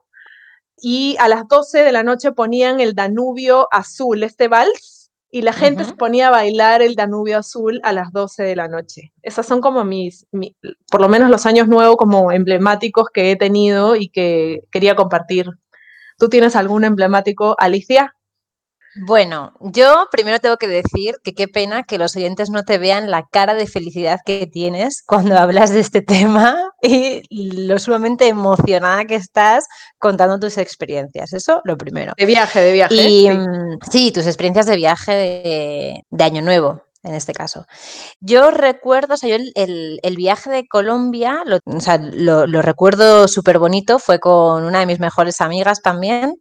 y 0.77 1.15
a 1.19 1.27
las 1.27 1.47
12 1.47 1.84
de 1.84 1.91
la 1.91 2.03
noche 2.03 2.32
ponían 2.32 2.79
el 2.79 2.95
Danubio 2.95 3.67
azul, 3.71 4.23
este 4.23 4.47
vals 4.47 4.92
y 5.34 5.41
la 5.41 5.52
gente 5.52 5.84
se 5.84 5.93
ponía 5.93 6.28
a 6.28 6.30
bailar 6.30 6.84
el 6.84 6.93
Danubio 6.93 7.39
Azul 7.39 7.82
a 7.82 7.91
las 7.91 8.12
12 8.12 8.43
de 8.43 8.56
la 8.56 8.67
noche. 8.67 9.13
Esas 9.24 9.48
son 9.48 9.62
como 9.62 9.84
mis, 9.84 10.28
por 10.91 11.02
lo 11.02 11.10
menos 11.10 11.32
los 11.32 11.48
años 11.48 11.67
nuevos 11.67 11.98
como 11.98 12.32
emblemáticos 12.32 13.08
que 13.12 13.32
he 13.32 13.36
tenido 13.36 13.96
y 13.96 14.10
que 14.10 14.62
quería 14.69 14.96
compartir. 14.96 15.48
¿Tú 16.19 16.30
tienes 16.30 16.56
algún 16.56 16.84
emblemático, 16.84 17.56
Alicia? 17.58 18.15
Bueno, 18.95 19.53
yo 19.60 20.08
primero 20.12 20.39
tengo 20.39 20.58
que 20.58 20.67
decir 20.67 21.15
que 21.23 21.34
qué 21.34 21.47
pena 21.47 21.84
que 21.84 21.97
los 21.97 22.15
oyentes 22.15 22.49
no 22.51 22.63
te 22.63 22.77
vean 22.77 23.10
la 23.10 23.23
cara 23.32 23.56
de 23.56 23.65
felicidad 23.65 24.19
que 24.23 24.45
tienes 24.45 25.03
cuando 25.06 25.38
hablas 25.39 25.71
de 25.71 25.79
este 25.79 26.01
tema 26.01 26.56
y 26.82 27.23
lo 27.67 27.79
sumamente 27.79 28.27
emocionada 28.27 29.06
que 29.06 29.15
estás 29.15 29.65
contando 29.97 30.39
tus 30.39 30.58
experiencias. 30.58 31.34
Eso 31.34 31.62
lo 31.63 31.77
primero. 31.77 32.13
De 32.17 32.25
viaje, 32.25 32.60
de 32.62 32.73
viaje. 32.73 32.95
Y, 32.95 33.29
mm, 33.29 33.79
sí. 33.89 34.12
tus 34.12 34.27
experiencias 34.27 34.67
de 34.67 34.75
viaje 34.75 35.12
de, 36.12 36.23
Año 36.23 36.41
Nuevo 36.41 36.84
en 37.03 37.15
este 37.15 37.34
caso. 37.34 37.65
Yo 38.21 38.49
recuerdo, 38.49 39.15
o 39.15 39.17
sea, 39.17 39.29
yo 39.29 39.36
el, 39.56 40.15
viaje 40.15 40.49
de 40.49 40.65
Colombia, 40.65 41.41
lo, 41.45 41.60
o 41.65 41.82
sea, 41.82 41.97
lo, 41.97 42.47
lo 42.47 42.62
recuerdo 42.62 43.27
súper 43.27 43.60
bonito, 43.60 43.99
fue 43.99 44.19
con 44.19 44.63
una 44.63 44.79
de 44.79 44.86
mis 44.86 45.01
mejores 45.01 45.41
amigas 45.41 45.82
también. 45.82 46.36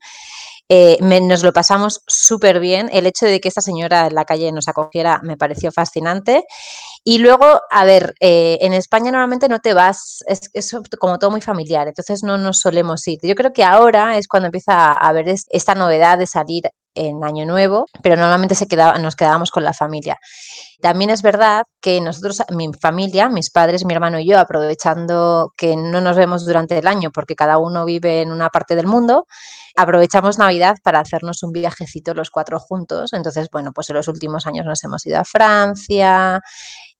Eh, 0.75 0.97
nos 1.03 1.43
lo 1.43 1.53
pasamos 1.53 2.03
súper 2.07 2.59
bien. 2.59 2.89
El 2.95 3.07
hecho 3.07 3.27
de 3.27 3.41
que 3.43 3.49
esta 3.49 3.61
señora 3.61 4.07
en 4.07 4.15
la 4.15 4.25
calle 4.25 4.51
nos 4.53 4.69
acogiera 4.69 5.21
me 5.23 5.37
pareció 5.37 5.71
fascinante. 5.71 6.45
Y 7.05 7.19
luego, 7.19 7.61
a 7.71 7.85
ver, 7.85 8.15
eh, 8.21 8.57
en 8.63 8.73
España 8.73 9.11
normalmente 9.11 9.51
no 9.51 9.59
te 9.59 9.75
vas, 9.75 10.25
es, 10.27 10.75
como 10.99 11.19
todo 11.19 11.31
muy 11.31 11.43
familiar, 11.43 11.89
entonces 11.89 12.23
no 12.23 12.39
nos 12.39 12.61
solemos 12.61 13.07
ir. 13.07 13.19
Yo 13.23 13.35
creo 13.35 13.53
que 13.53 13.65
ahora 13.65 14.17
es 14.17 14.27
cuando 14.29 14.47
empieza 14.47 14.93
a 14.93 15.09
haber 15.09 15.29
esta 15.29 15.75
novedad 15.75 16.17
de 16.17 16.27
salir 16.27 16.63
en 16.95 17.25
Año 17.25 17.47
Nuevo, 17.47 17.87
pero 18.03 18.17
normalmente 18.17 18.55
se 18.55 18.67
quedaba, 18.67 18.99
nos 18.99 19.17
quedábamos 19.17 19.51
con 19.51 19.65
la 19.65 19.73
familia. 19.73 20.19
También 20.81 21.11
es 21.11 21.23
verdad 21.23 21.65
que 21.81 22.01
nosotros, 22.01 22.43
mi 22.51 22.71
familia, 22.73 23.29
mis 23.29 23.51
padres, 23.51 23.85
mi 23.85 23.95
hermano 23.95 24.19
y 24.19 24.27
yo, 24.27 24.39
aprovechando 24.39 25.53
que 25.57 25.77
no 25.77 26.01
nos 26.01 26.17
vemos 26.17 26.45
durante 26.45 26.79
el 26.79 26.87
año 26.87 27.11
porque 27.13 27.37
cada 27.37 27.59
uno 27.59 27.85
vive 27.85 28.23
en 28.23 28.33
una 28.33 28.51
parte 28.51 28.75
del 28.75 28.87
mundo, 28.87 29.27
aprovechamos 29.77 30.39
Navidad 30.39 30.77
para 30.83 31.01
hacernos 31.01 31.43
un 31.43 31.53
viajecito 31.53 32.15
los 32.15 32.31
cuatro 32.31 32.59
juntos. 32.59 33.13
Entonces, 33.13 33.49
bueno, 33.53 33.73
pues 33.73 33.91
en 33.91 33.97
los 33.97 34.09
últimos 34.09 34.47
años 34.47 34.67
nos 34.67 34.83
hemos 34.85 35.07
ido 35.07 35.19
a 35.19 35.25
Francia, 35.25 36.41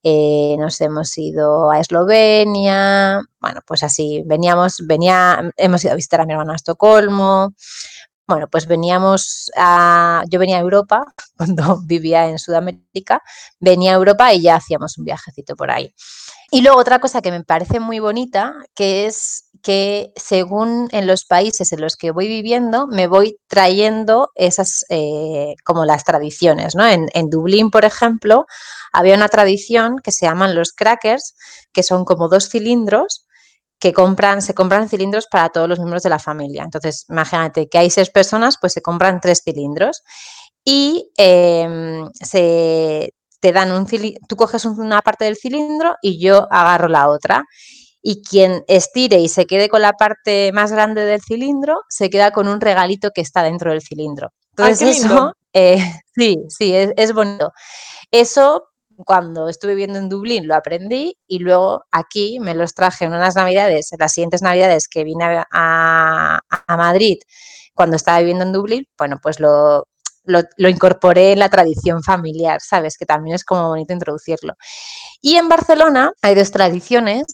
eh, 0.05 0.57
nos 0.59 0.81
hemos 0.81 1.17
ido 1.17 1.71
a 1.71 1.79
Eslovenia, 1.79 3.21
bueno, 3.41 3.61
pues 3.67 3.83
así, 3.85 4.23
veníamos, 4.27 4.83
venía, 4.85 5.53
hemos 5.57 5.85
ido 5.85 5.93
a 5.93 5.97
visitar 5.97 6.21
a 6.21 6.27
mi 6.27 6.33
hermano 6.33 6.53
a 6.53 6.57
Estocolmo, 6.57 7.55
bueno, 8.27 8.49
pues 8.49 8.67
veníamos 8.67 9.51
a, 9.57 10.23
yo 10.31 10.39
venía 10.39 10.57
a 10.57 10.61
Europa 10.61 11.05
cuando 11.37 11.81
vivía 11.85 12.29
en 12.29 12.39
Sudamérica, 12.39 13.23
venía 13.61 13.93
a 13.93 13.97
Europa 13.97 14.33
y 14.33 14.43
ya 14.43 14.57
hacíamos 14.57 14.99
un 14.99 15.05
viajecito 15.05 15.57
por 15.57 15.71
ahí. 15.71 15.95
Y 16.51 16.61
luego 16.61 16.79
otra 16.79 16.99
cosa 16.99 17.23
que 17.23 17.31
me 17.31 17.43
parece 17.45 17.81
muy 17.81 17.99
bonita, 17.99 18.55
que 18.75 19.07
es 19.07 19.45
que 19.63 20.13
según 20.17 20.89
en 20.93 21.07
los 21.07 21.25
países 21.25 21.73
en 21.73 21.81
los 21.81 21.97
que 21.97 22.11
voy 22.11 22.29
viviendo, 22.29 22.87
me 22.87 23.07
voy 23.07 23.39
trayendo 23.49 24.31
esas, 24.35 24.85
eh, 24.91 25.55
como 25.65 25.87
las 25.87 26.05
tradiciones, 26.05 26.75
¿no? 26.75 26.87
En, 26.87 27.09
en, 27.15 27.31
Dublín, 27.31 27.71
por 27.71 27.87
ejemplo, 27.87 28.45
había 28.93 29.15
una 29.15 29.29
tradición 29.29 29.97
que 30.05 30.13
se 30.13 30.27
llaman 30.27 30.55
los 30.55 30.73
crackers, 30.73 31.35
que 31.73 31.83
son 31.83 32.05
como 32.05 32.29
dos 32.29 32.51
cilindros 32.51 33.25
que 33.83 33.93
compran, 33.93 34.43
se 34.43 34.55
compran 34.55 34.89
cilindros 34.89 35.27
para 35.27 35.49
todos 35.49 35.69
los 35.69 35.81
miembros 35.81 36.05
de 36.05 36.09
la 36.09 36.21
familia. 36.21 36.63
Entonces, 36.63 37.05
imagínate 37.09 37.69
que 37.69 37.79
hay 37.79 37.91
seis 37.91 38.11
personas, 38.11 38.57
pues 38.61 38.75
se 38.75 38.81
compran 38.81 39.21
tres 39.21 39.43
cilindros 39.45 40.05
y 40.65 41.11
em, 41.17 42.09
se 42.13 43.13
te 43.41 43.53
dan 43.53 43.73
un 43.73 43.85
tú 44.29 44.37
coges 44.37 44.67
una 44.67 45.03
parte 45.03 45.25
del 45.25 45.37
cilindro 45.37 45.97
y 46.01 46.21
yo 46.21 46.47
agarro 46.53 46.87
la 46.87 47.09
otra. 47.09 47.43
Y 48.01 48.23
quien 48.23 48.63
estire 48.69 49.19
y 49.19 49.29
se 49.29 49.47
quede 49.47 49.69
con 49.69 49.83
la 49.83 49.95
parte 49.95 50.53
más 50.53 50.71
grande 50.71 51.05
del 51.05 51.21
cilindro, 51.21 51.81
se 51.89 52.09
queda 52.09 52.31
con 52.31 52.47
un 52.47 52.61
regalito 52.61 53.11
que 53.11 53.21
está 53.21 53.43
dentro 53.43 53.73
del 53.73 53.83
cilindro. 53.83 54.31
Entonces, 54.51 54.99
eso, 54.99 55.35
eh, 55.53 55.85
sí, 56.15 56.39
sí, 56.49 56.73
es, 56.73 56.93
es 56.97 57.13
bonito. 57.13 57.53
Eso 58.13 58.69
cuando 59.05 59.49
estuve 59.49 59.73
viviendo 59.73 59.99
en 59.99 60.09
Dublín 60.09 60.47
lo 60.47 60.55
aprendí 60.55 61.17
y 61.27 61.39
luego 61.39 61.85
aquí 61.91 62.39
me 62.41 62.55
los 62.55 62.75
traje 62.75 63.05
en 63.05 63.13
unas 63.13 63.37
navidades, 63.37 63.91
las 63.99 64.13
siguientes 64.13 64.43
navidades 64.43 64.89
que 64.89 65.05
vine 65.05 65.45
a, 65.51 66.41
Madrid 66.69 67.19
cuando 67.75 67.97
estaba 67.97 68.19
viviendo 68.19 68.45
en 68.45 68.53
Dublín, 68.53 68.87
bueno, 68.99 69.19
pues 69.23 69.41
lo, 69.41 69.87
lo, 70.25 70.69
incorporé 70.69 71.33
en 71.33 71.39
la 71.39 71.49
tradición 71.49 72.03
familiar, 72.03 72.61
¿sabes? 72.61 72.97
Que 72.97 73.07
también 73.07 73.37
es 73.37 73.45
como 73.45 73.69
bonito 73.69 73.93
introducirlo. 73.93 74.55
Y 75.21 75.37
en 75.37 75.49
Barcelona 75.49 76.13
hay 76.23 76.35
dos 76.35 76.51
tradiciones 76.51 77.25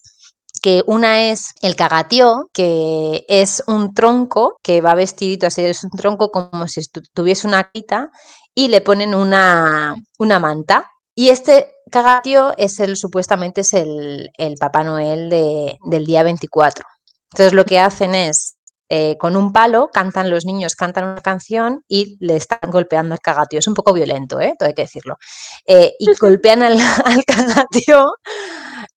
que 0.61 0.83
una 0.87 1.31
es 1.31 1.55
el 1.63 1.77
cagatió, 1.77 2.51
que 2.53 3.25
es 3.29 3.63
un 3.67 3.95
tronco 3.95 4.59
que 4.63 4.81
va 4.81 4.95
vestidito 4.95 5.47
así, 5.47 5.65
es 5.65 5.85
un 5.85 5.91
tronco 5.91 6.31
como 6.31 6.67
si 6.69 6.83
tuviese 7.15 7.47
una 7.47 7.71
quita 7.71 8.11
y 8.55 8.69
le 8.69 8.81
ponen 8.81 9.15
una, 9.15 9.95
una 10.19 10.39
manta 10.39 10.91
y 11.19 11.31
este 11.31 11.75
cagatío 11.91 12.55
es 12.57 12.79
el, 12.79 12.97
supuestamente 12.97 13.63
es 13.63 13.75
el, 13.75 14.31
Papá 14.61 14.85
Noel 14.85 15.29
del 15.29 16.07
día 16.07 16.23
24. 16.23 16.85
Entonces 17.33 17.55
lo 17.55 17.65
que 17.65 17.81
hacen 17.81 18.15
es, 18.15 18.57
eh, 18.89 19.19
con 19.19 19.35
un 19.35 19.53
palo, 19.53 19.91
cantan 19.93 20.31
los 20.31 20.45
niños, 20.45 20.77
cantan 20.77 21.07
una 21.07 21.21
canción 21.21 21.83
y 21.89 22.25
le 22.25 22.37
están 22.37 22.71
golpeando 22.71 23.17
el 23.17 23.21
cagatío. 23.21 23.59
Es 23.59 23.67
un 23.67 23.75
poco 23.75 23.93
violento, 23.93 24.41
¿eh? 24.41 24.55
Todo 24.57 24.69
hay 24.69 24.77
que 24.77 24.83
decirlo. 24.83 25.19
Eh, 25.67 25.93
y 25.99 26.15
golpean 26.15 26.63
al, 26.63 26.79
al 27.05 27.25
cagatío 27.25 28.13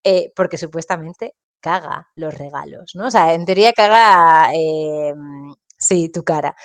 eh, 0.03 0.31
porque 0.35 0.59
supuestamente 0.59 1.33
caga 1.59 2.07
los 2.13 2.35
regalos, 2.35 2.91
¿no? 2.93 3.07
O 3.07 3.11
sea, 3.11 3.33
en 3.33 3.45
teoría 3.45 3.73
caga, 3.73 4.51
sí, 5.75 6.09
tu 6.09 6.23
cara 6.23 6.55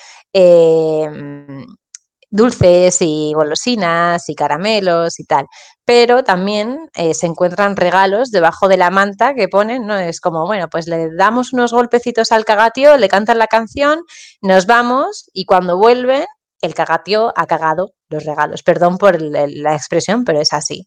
dulces 2.37 2.99
y 3.01 3.33
golosinas 3.35 4.29
y 4.29 4.35
caramelos 4.35 5.18
y 5.18 5.25
tal. 5.25 5.46
Pero 5.85 6.25
también 6.25 6.90
eh, 6.94 7.14
se 7.14 7.27
encuentran 7.27 7.77
regalos 7.77 8.31
debajo 8.31 8.68
de 8.68 8.77
la 8.77 8.90
manta 8.90 9.35
que 9.35 9.49
ponen, 9.49 9.87
¿no? 9.87 9.96
Es 9.96 10.20
como, 10.20 10.46
bueno, 10.46 10.68
pues 10.68 10.87
le 10.88 11.14
damos 11.14 11.53
unos 11.53 11.72
golpecitos 11.72 12.33
al 12.33 12.44
cagatio, 12.44 12.96
le 12.96 13.09
cantan 13.09 13.38
la 13.38 13.46
canción, 13.46 14.03
nos 14.42 14.66
vamos 14.66 15.31
y 15.33 15.44
cuando 15.46 15.79
vuelven, 15.79 16.25
el 16.62 16.75
cagatio 16.75 17.33
ha 17.37 17.46
cagado 17.46 17.92
los 18.09 18.25
regalos. 18.25 18.62
Perdón 18.62 18.99
por 18.99 19.20
la 19.20 19.75
expresión, 19.75 20.25
pero 20.25 20.40
es 20.40 20.53
así. 20.53 20.87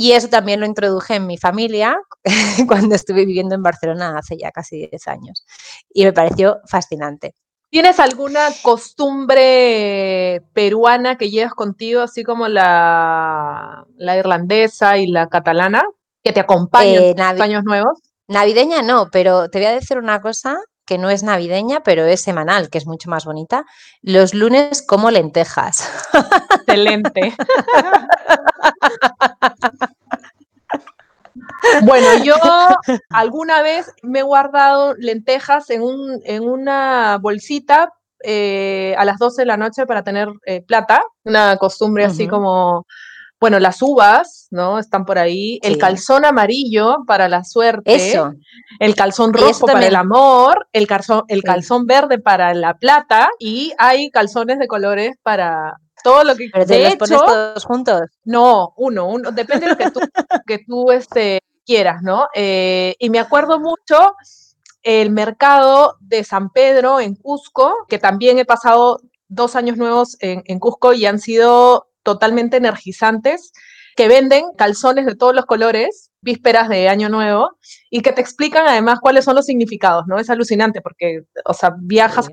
Y 0.00 0.12
eso 0.12 0.28
también 0.28 0.60
lo 0.60 0.66
introduje 0.66 1.16
en 1.16 1.26
mi 1.26 1.38
familia 1.38 1.98
cuando 2.68 2.94
estuve 2.94 3.26
viviendo 3.26 3.56
en 3.56 3.64
Barcelona 3.64 4.16
hace 4.16 4.36
ya 4.38 4.52
casi 4.52 4.86
10 4.88 5.08
años. 5.08 5.44
Y 5.92 6.04
me 6.04 6.12
pareció 6.12 6.60
fascinante. 6.68 7.34
¿Tienes 7.70 8.00
alguna 8.00 8.48
costumbre 8.62 10.42
peruana 10.54 11.18
que 11.18 11.28
llevas 11.28 11.52
contigo, 11.52 12.00
así 12.00 12.24
como 12.24 12.48
la, 12.48 13.84
la 13.96 14.16
irlandesa 14.16 14.96
y 14.96 15.06
la 15.06 15.28
catalana, 15.28 15.84
que 16.24 16.32
te 16.32 16.40
acompañan 16.40 17.02
en 17.02 17.18
eh, 17.18 17.22
años 17.22 17.64
nuevos? 17.64 18.00
Navideña 18.26 18.80
no, 18.80 19.10
pero 19.12 19.50
te 19.50 19.58
voy 19.58 19.66
a 19.66 19.72
decir 19.72 19.98
una 19.98 20.22
cosa 20.22 20.58
que 20.86 20.96
no 20.96 21.10
es 21.10 21.22
navideña, 21.22 21.82
pero 21.82 22.06
es 22.06 22.22
semanal, 22.22 22.70
que 22.70 22.78
es 22.78 22.86
mucho 22.86 23.10
más 23.10 23.26
bonita. 23.26 23.66
Los 24.00 24.32
lunes 24.32 24.80
como 24.80 25.10
lentejas. 25.10 25.86
Excelente. 26.66 27.34
Bueno, 31.82 32.24
yo 32.24 32.34
alguna 33.10 33.62
vez 33.62 33.90
me 34.02 34.20
he 34.20 34.22
guardado 34.22 34.94
lentejas 34.94 35.70
en, 35.70 35.82
un, 35.82 36.20
en 36.24 36.42
una 36.42 37.18
bolsita 37.18 37.92
eh, 38.22 38.94
a 38.98 39.04
las 39.04 39.18
12 39.18 39.42
de 39.42 39.46
la 39.46 39.56
noche 39.56 39.86
para 39.86 40.02
tener 40.02 40.28
eh, 40.44 40.62
plata, 40.62 41.02
una 41.24 41.56
costumbre 41.56 42.04
así 42.04 42.26
como, 42.26 42.86
bueno, 43.40 43.60
las 43.60 43.80
uvas, 43.80 44.48
¿no? 44.50 44.78
Están 44.78 45.04
por 45.04 45.18
ahí, 45.18 45.60
el 45.62 45.78
calzón 45.78 46.24
amarillo 46.24 47.04
para 47.06 47.28
la 47.28 47.44
suerte, 47.44 47.94
Eso. 47.94 48.34
el 48.80 48.94
calzón 48.96 49.32
rojo 49.32 49.66
para 49.66 49.86
el 49.86 49.94
amor, 49.94 50.68
el 50.72 50.86
calzón, 50.86 51.24
el 51.28 51.42
calzón 51.42 51.86
verde 51.86 52.18
para 52.18 52.52
la 52.54 52.74
plata 52.74 53.30
y 53.38 53.72
hay 53.78 54.10
calzones 54.10 54.58
de 54.58 54.66
colores 54.66 55.16
para, 55.22 55.78
todo 56.02 56.24
lo 56.24 56.36
que 56.36 56.48
¿Pero 56.52 56.66
te 56.66 56.84
los 56.84 56.96
pones 56.96 57.18
todos 57.18 57.64
juntos? 57.64 58.00
No, 58.24 58.72
uno, 58.76 59.06
uno, 59.08 59.30
depende 59.30 59.66
de 59.66 59.72
lo 59.72 59.76
que 59.78 59.90
tú, 59.90 60.00
que 60.46 60.58
tú 60.66 60.90
este, 60.90 61.40
quieras, 61.68 62.02
¿no? 62.02 62.28
Eh, 62.34 62.96
y 62.98 63.10
me 63.10 63.18
acuerdo 63.18 63.60
mucho 63.60 64.14
el 64.82 65.10
mercado 65.10 65.98
de 66.00 66.24
San 66.24 66.48
Pedro 66.48 66.98
en 66.98 67.14
Cusco, 67.14 67.76
que 67.88 67.98
también 67.98 68.38
he 68.38 68.46
pasado 68.46 69.00
dos 69.28 69.54
años 69.54 69.76
nuevos 69.76 70.16
en, 70.20 70.42
en 70.46 70.58
Cusco 70.58 70.94
y 70.94 71.04
han 71.04 71.18
sido 71.18 71.90
totalmente 72.02 72.56
energizantes, 72.56 73.52
que 73.96 74.08
venden 74.08 74.46
calzones 74.56 75.04
de 75.04 75.14
todos 75.14 75.34
los 75.34 75.44
colores, 75.44 76.10
vísperas 76.22 76.70
de 76.70 76.88
Año 76.88 77.10
Nuevo, 77.10 77.50
y 77.90 78.00
que 78.00 78.12
te 78.12 78.22
explican 78.22 78.66
además 78.66 79.00
cuáles 79.00 79.26
son 79.26 79.36
los 79.36 79.44
significados, 79.44 80.04
¿no? 80.06 80.18
Es 80.18 80.30
alucinante 80.30 80.80
porque, 80.80 81.24
o 81.44 81.52
sea, 81.52 81.74
viajas 81.78 82.30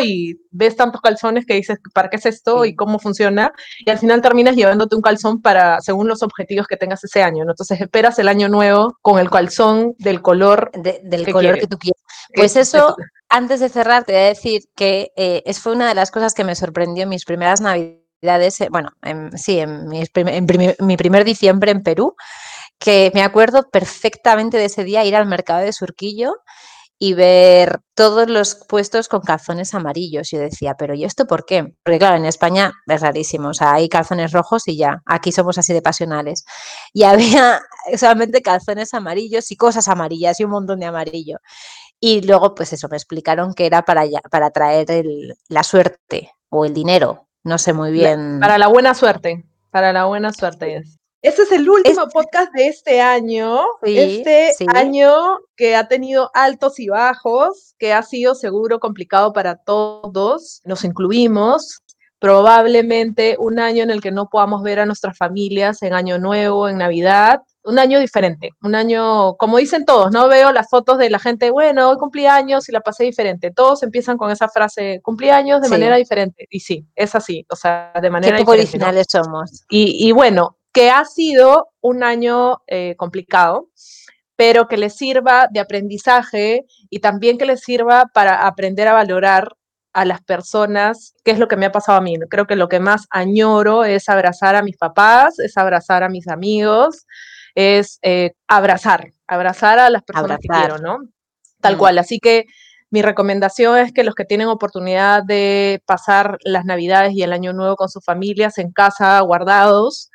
y 0.00 0.40
ves 0.50 0.76
tantos 0.76 1.00
calzones 1.00 1.46
que 1.46 1.54
dices, 1.54 1.78
¿para 1.92 2.08
qué 2.08 2.16
es 2.16 2.26
esto 2.26 2.64
y 2.64 2.74
cómo 2.74 2.98
funciona? 2.98 3.52
Y 3.84 3.90
al 3.90 3.98
final 3.98 4.22
terminas 4.22 4.56
llevándote 4.56 4.96
un 4.96 5.02
calzón 5.02 5.42
para, 5.42 5.80
según 5.80 6.08
los 6.08 6.22
objetivos 6.22 6.66
que 6.66 6.76
tengas 6.76 7.04
ese 7.04 7.22
año, 7.22 7.44
¿no? 7.44 7.52
Entonces 7.52 7.80
esperas 7.80 8.18
el 8.18 8.28
año 8.28 8.48
nuevo 8.48 8.96
con 9.02 9.18
el 9.18 9.30
calzón 9.30 9.94
del 9.98 10.22
color 10.22 10.70
del 10.72 11.30
color 11.30 11.58
que 11.58 11.66
tú 11.66 11.78
quieres. 11.78 12.02
Pues 12.34 12.56
eso, 12.56 12.96
antes 13.28 13.60
de 13.60 13.68
cerrar, 13.68 14.04
te 14.04 14.12
voy 14.12 14.22
a 14.22 14.26
decir 14.26 14.62
que 14.74 15.12
eh, 15.16 15.42
es, 15.44 15.60
fue 15.60 15.72
una 15.72 15.88
de 15.88 15.94
las 15.94 16.10
cosas 16.10 16.34
que 16.34 16.44
me 16.44 16.54
sorprendió 16.54 17.02
en 17.04 17.10
mis 17.10 17.24
primeras 17.24 17.60
navidades, 17.60 18.60
eh, 18.60 18.68
bueno, 18.70 18.90
sí, 19.36 19.58
en, 19.58 19.88
mi 19.88 20.96
primer 20.96 21.24
diciembre 21.24 21.72
en 21.72 21.82
Perú, 21.82 22.16
que 22.78 23.10
me 23.14 23.22
acuerdo 23.22 23.68
perfectamente 23.70 24.56
de 24.56 24.66
ese 24.66 24.84
día 24.84 25.04
ir 25.04 25.14
al 25.14 25.26
mercado 25.26 25.60
de 25.60 25.72
Surquillo 25.72 26.34
y 26.98 27.14
ver 27.14 27.80
todos 27.94 28.28
los 28.28 28.54
puestos 28.54 29.08
con 29.08 29.20
calzones 29.20 29.74
amarillos. 29.74 30.30
Yo 30.30 30.38
decía, 30.38 30.74
pero 30.78 30.94
¿y 30.94 31.04
esto 31.04 31.26
por 31.26 31.44
qué? 31.44 31.74
Porque 31.82 31.98
claro, 31.98 32.16
en 32.16 32.24
España 32.24 32.72
es 32.86 33.00
rarísimo, 33.00 33.48
o 33.48 33.54
sea, 33.54 33.74
hay 33.74 33.88
calzones 33.88 34.32
rojos 34.32 34.68
y 34.68 34.76
ya, 34.76 35.02
aquí 35.06 35.32
somos 35.32 35.58
así 35.58 35.72
de 35.72 35.82
pasionales. 35.82 36.44
Y 36.92 37.02
había 37.04 37.60
solamente 37.96 38.42
calzones 38.42 38.94
amarillos 38.94 39.50
y 39.50 39.56
cosas 39.56 39.88
amarillas 39.88 40.38
y 40.40 40.44
un 40.44 40.50
montón 40.50 40.80
de 40.80 40.86
amarillo. 40.86 41.38
Y 42.00 42.22
luego, 42.22 42.54
pues 42.54 42.72
eso, 42.72 42.88
me 42.88 42.96
explicaron 42.96 43.54
que 43.54 43.66
era 43.66 43.82
para, 43.82 44.04
para 44.30 44.50
traer 44.50 44.86
la 45.48 45.62
suerte 45.62 46.30
o 46.50 46.64
el 46.64 46.74
dinero, 46.74 47.28
no 47.42 47.58
sé 47.58 47.72
muy 47.72 47.92
bien. 47.92 48.40
Para 48.40 48.58
la 48.58 48.68
buena 48.68 48.94
suerte, 48.94 49.44
para 49.70 49.92
la 49.92 50.04
buena 50.04 50.32
suerte 50.32 50.76
es. 50.76 50.98
Este 51.24 51.40
es 51.40 51.52
el 51.52 51.70
último 51.70 52.06
podcast 52.12 52.52
de 52.52 52.66
este 52.66 53.00
año. 53.00 53.62
este 53.82 54.52
año 54.66 55.38
que 55.56 55.74
ha 55.74 55.88
tenido 55.88 56.30
altos 56.34 56.78
y 56.78 56.88
bajos, 56.88 57.74
que 57.78 57.94
ha 57.94 58.02
sido 58.02 58.34
seguro 58.34 58.78
complicado 58.78 59.32
para 59.32 59.56
todos. 59.56 60.60
Nos 60.66 60.84
incluimos. 60.84 61.80
Probablemente 62.18 63.36
un 63.38 63.58
año 63.58 63.82
en 63.82 63.90
el 63.90 64.02
que 64.02 64.10
no 64.10 64.28
podamos 64.28 64.62
ver 64.62 64.80
a 64.80 64.86
nuestras 64.86 65.16
familias 65.16 65.82
en 65.82 65.94
Año 65.94 66.18
Nuevo, 66.18 66.68
en 66.68 66.76
Navidad. 66.76 67.40
Un 67.62 67.78
año 67.78 68.00
diferente, 68.00 68.50
un 68.62 68.74
año, 68.74 69.36
como 69.36 69.56
dicen 69.56 69.86
todos, 69.86 70.10
no 70.10 70.28
veo 70.28 70.52
las 70.52 70.68
fotos 70.68 70.98
de 70.98 71.08
la 71.08 71.18
gente, 71.18 71.50
bueno, 71.50 71.88
hoy 71.88 71.96
cumplí 71.96 72.26
años 72.26 72.68
y 72.68 72.72
la 72.72 72.80
pasé 72.80 73.04
diferente. 73.04 73.50
Todos 73.50 73.82
empiezan 73.82 74.18
con 74.18 74.30
esa 74.30 74.50
frase, 74.50 75.00
cumplí 75.02 75.30
años 75.30 75.62
de 75.62 75.70
manera 75.70 75.96
diferente. 75.96 76.46
Y 76.50 76.60
sí, 76.60 76.86
es 76.94 77.14
así, 77.14 77.46
o 77.50 77.56
sea, 77.56 77.92
de 78.00 78.10
manera 78.10 78.36
Qué 78.36 78.50
originales 78.50 79.06
somos. 79.10 79.64
Y, 79.70 80.06
y 80.06 80.12
bueno, 80.12 80.58
que 80.74 80.90
ha 80.90 81.04
sido 81.04 81.68
un 81.80 82.02
año 82.02 82.62
eh, 82.66 82.96
complicado, 82.98 83.70
pero 84.36 84.66
que 84.66 84.76
les 84.76 84.96
sirva 84.96 85.46
de 85.50 85.60
aprendizaje 85.60 86.66
y 86.90 86.98
también 86.98 87.38
que 87.38 87.46
les 87.46 87.60
sirva 87.60 88.10
para 88.12 88.46
aprender 88.46 88.88
a 88.88 88.92
valorar 88.92 89.56
a 89.92 90.04
las 90.04 90.20
personas, 90.22 91.14
que 91.24 91.30
es 91.30 91.38
lo 91.38 91.46
que 91.46 91.56
me 91.56 91.66
ha 91.66 91.72
pasado 91.72 91.96
a 91.96 92.00
mí. 92.00 92.16
Creo 92.28 92.46
que 92.46 92.56
lo 92.56 92.68
que 92.68 92.80
más 92.80 93.06
añoro 93.10 93.84
es 93.84 94.08
abrazar 94.08 94.56
a 94.56 94.62
mis 94.62 94.76
papás, 94.76 95.38
es 95.38 95.56
abrazar 95.56 96.02
a 96.02 96.08
mis 96.08 96.26
amigos, 96.26 97.06
es 97.54 98.00
eh, 98.02 98.32
abrazar, 98.48 99.12
abrazar 99.28 99.78
a 99.78 99.88
las 99.90 100.02
personas 100.02 100.40
que 100.40 100.48
quiero, 100.48 100.78
¿no? 100.78 100.98
Tal 101.60 101.76
mm. 101.76 101.78
cual. 101.78 101.98
Así 101.98 102.18
que 102.18 102.46
mi 102.90 103.02
recomendación 103.02 103.78
es 103.78 103.92
que 103.92 104.02
los 104.02 104.16
que 104.16 104.24
tienen 104.24 104.48
oportunidad 104.48 105.22
de 105.22 105.80
pasar 105.86 106.38
las 106.42 106.64
Navidades 106.64 107.12
y 107.12 107.22
el 107.22 107.32
Año 107.32 107.52
Nuevo 107.52 107.76
con 107.76 107.88
sus 107.88 108.04
familias 108.04 108.58
en 108.58 108.72
casa, 108.72 109.20
guardados, 109.20 110.10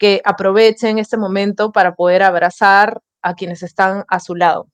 que 0.00 0.22
aprovechen 0.24 0.98
este 0.98 1.18
momento 1.18 1.72
para 1.72 1.94
poder 1.94 2.22
abrazar 2.22 3.02
a 3.20 3.34
quienes 3.34 3.62
están 3.62 4.04
a 4.08 4.18
su 4.18 4.34
lado. 4.34 4.66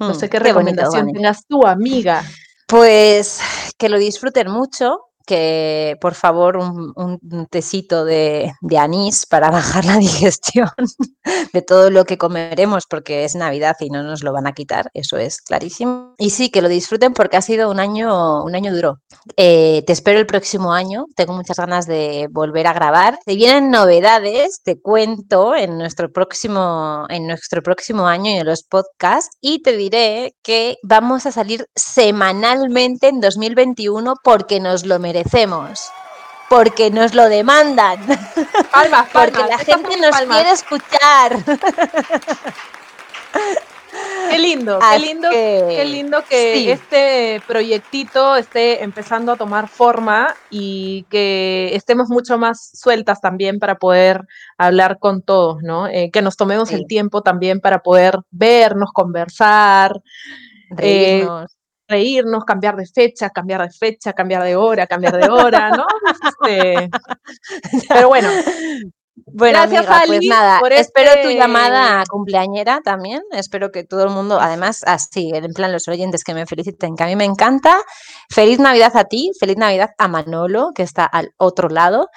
No 0.00 0.14
sé 0.14 0.26
hmm, 0.26 0.30
qué, 0.30 0.38
recomendación 0.38 1.12
tengas 1.12 1.46
tú, 1.46 1.66
amiga. 1.66 2.24
Pues 2.66 3.40
que 3.76 3.90
lo 3.90 3.98
disfruten 3.98 4.50
mucho, 4.50 5.09
que 5.26 5.96
por 6.00 6.14
favor 6.14 6.56
un, 6.56 6.92
un 6.96 7.46
tecito 7.46 8.04
de, 8.04 8.52
de, 8.60 8.78
anís 8.78 9.26
para 9.26 9.50
bajar 9.50 9.84
la 9.84 9.98
digestión 9.98 10.70
de 11.52 11.62
todo 11.62 11.90
lo 11.90 12.04
que 12.04 12.18
comeremos 12.18 12.86
porque 12.88 13.24
es 13.24 13.34
Navidad 13.34 13.76
y 13.80 13.90
no 13.90 14.02
nos 14.02 14.22
lo 14.22 14.32
van 14.32 14.46
a 14.46 14.52
quitar, 14.52 14.90
eso 14.94 15.16
es 15.16 15.40
clarísimo. 15.40 16.14
Y 16.18 16.30
sí, 16.30 16.50
que 16.50 16.62
lo 16.62 16.68
disfruten 16.68 17.12
porque 17.12 17.36
ha 17.36 17.42
sido 17.42 17.70
un 17.70 17.80
año, 17.80 18.42
un 18.42 18.54
año 18.54 18.74
duro. 18.74 19.00
Eh, 19.36 19.82
te 19.86 19.92
espero 19.92 20.18
el 20.18 20.26
próximo 20.26 20.72
año, 20.72 21.06
tengo 21.14 21.32
muchas 21.34 21.58
ganas 21.58 21.86
de 21.86 22.28
volver 22.30 22.66
a 22.66 22.72
grabar. 22.72 23.18
Si 23.26 23.36
vienen 23.36 23.70
novedades, 23.70 24.60
te 24.62 24.80
cuento 24.80 25.54
en 25.54 25.78
nuestro 25.78 26.10
próximo, 26.12 27.06
en 27.08 27.26
nuestro 27.26 27.62
próximo 27.62 28.06
año 28.06 28.30
y 28.30 28.38
en 28.38 28.46
los 28.46 28.62
podcasts 28.62 29.36
y 29.40 29.62
te 29.62 29.76
diré 29.76 30.34
que 30.42 30.78
vamos 30.82 31.26
a 31.26 31.32
salir 31.32 31.66
semanalmente 31.74 33.08
en 33.08 33.20
2021 33.20 34.14
porque 34.22 34.60
nos 34.60 34.84
lo 34.84 34.98
merecemos. 34.98 35.19
Porque 36.48 36.90
nos 36.90 37.14
lo 37.14 37.28
demandan. 37.28 38.04
Palmas, 38.72 39.08
palmas, 39.08 39.08
porque 39.12 39.44
la 39.44 39.58
gente 39.58 39.96
nos 39.98 40.10
palmas. 40.10 40.36
quiere 40.36 40.50
escuchar. 40.50 41.36
Qué 44.30 44.38
lindo, 44.38 44.78
qué 44.78 44.98
lindo, 44.98 45.30
que, 45.30 45.64
qué 45.68 45.84
lindo 45.84 46.24
que 46.28 46.54
sí. 46.54 46.70
este 46.70 47.42
proyectito 47.46 48.36
esté 48.36 48.84
empezando 48.84 49.32
a 49.32 49.36
tomar 49.36 49.68
forma 49.68 50.36
y 50.50 51.04
que 51.10 51.74
estemos 51.74 52.08
mucho 52.08 52.38
más 52.38 52.70
sueltas 52.74 53.20
también 53.20 53.58
para 53.58 53.76
poder 53.76 54.26
hablar 54.56 54.98
con 55.00 55.22
todos, 55.22 55.62
¿no? 55.62 55.88
Eh, 55.88 56.10
que 56.12 56.22
nos 56.22 56.36
tomemos 56.36 56.68
sí. 56.68 56.76
el 56.76 56.86
tiempo 56.86 57.22
también 57.22 57.60
para 57.60 57.80
poder 57.80 58.18
vernos, 58.30 58.90
conversar, 58.92 60.00
reírnos. 60.70 61.52
Eh, 61.52 61.59
reírnos, 61.90 62.44
cambiar 62.44 62.76
de 62.76 62.86
fecha, 62.86 63.30
cambiar 63.30 63.62
de 63.62 63.70
fecha, 63.70 64.12
cambiar 64.12 64.44
de 64.44 64.56
hora, 64.56 64.86
cambiar 64.86 65.16
de 65.16 65.28
hora, 65.28 65.70
¿no? 65.70 65.86
Este, 66.40 66.90
pero 67.88 68.08
bueno, 68.08 68.28
bueno, 69.26 69.58
Gracias, 69.58 69.86
amiga, 69.86 70.06
pues 70.06 70.20
nada, 70.26 70.60
espero 70.70 71.10
este... 71.10 71.22
tu 71.22 71.30
llamada 71.30 72.04
cumpleañera 72.08 72.80
también. 72.82 73.22
Espero 73.32 73.70
que 73.70 73.84
todo 73.84 74.04
el 74.04 74.10
mundo, 74.10 74.40
además, 74.40 74.82
así, 74.86 75.30
en 75.32 75.52
plan 75.52 75.72
los 75.72 75.88
oyentes 75.88 76.24
que 76.24 76.34
me 76.34 76.46
feliciten, 76.46 76.96
que 76.96 77.04
a 77.04 77.06
mí 77.06 77.16
me 77.16 77.24
encanta. 77.24 77.80
Feliz 78.30 78.58
Navidad 78.58 78.96
a 78.96 79.04
ti, 79.04 79.30
feliz 79.38 79.56
Navidad 79.56 79.90
a 79.98 80.08
Manolo, 80.08 80.70
que 80.74 80.82
está 80.82 81.04
al 81.04 81.32
otro 81.36 81.68
lado. 81.68 82.08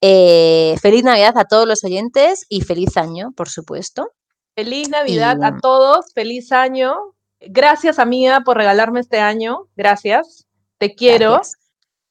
Eh, 0.00 0.76
feliz 0.80 1.04
Navidad 1.04 1.36
a 1.38 1.44
todos 1.44 1.66
los 1.66 1.84
oyentes 1.84 2.46
y 2.48 2.62
feliz 2.62 2.96
año, 2.96 3.32
por 3.36 3.48
supuesto. 3.48 4.10
Feliz 4.54 4.88
Navidad 4.88 5.36
y... 5.40 5.44
a 5.44 5.58
todos, 5.60 6.06
feliz 6.14 6.52
año. 6.52 6.94
Gracias, 7.40 7.98
amiga, 7.98 8.40
por 8.40 8.56
regalarme 8.56 9.00
este 9.00 9.20
año. 9.20 9.68
Gracias. 9.76 10.46
Te 10.78 10.94
quiero. 10.94 11.32
Gracias, 11.32 11.58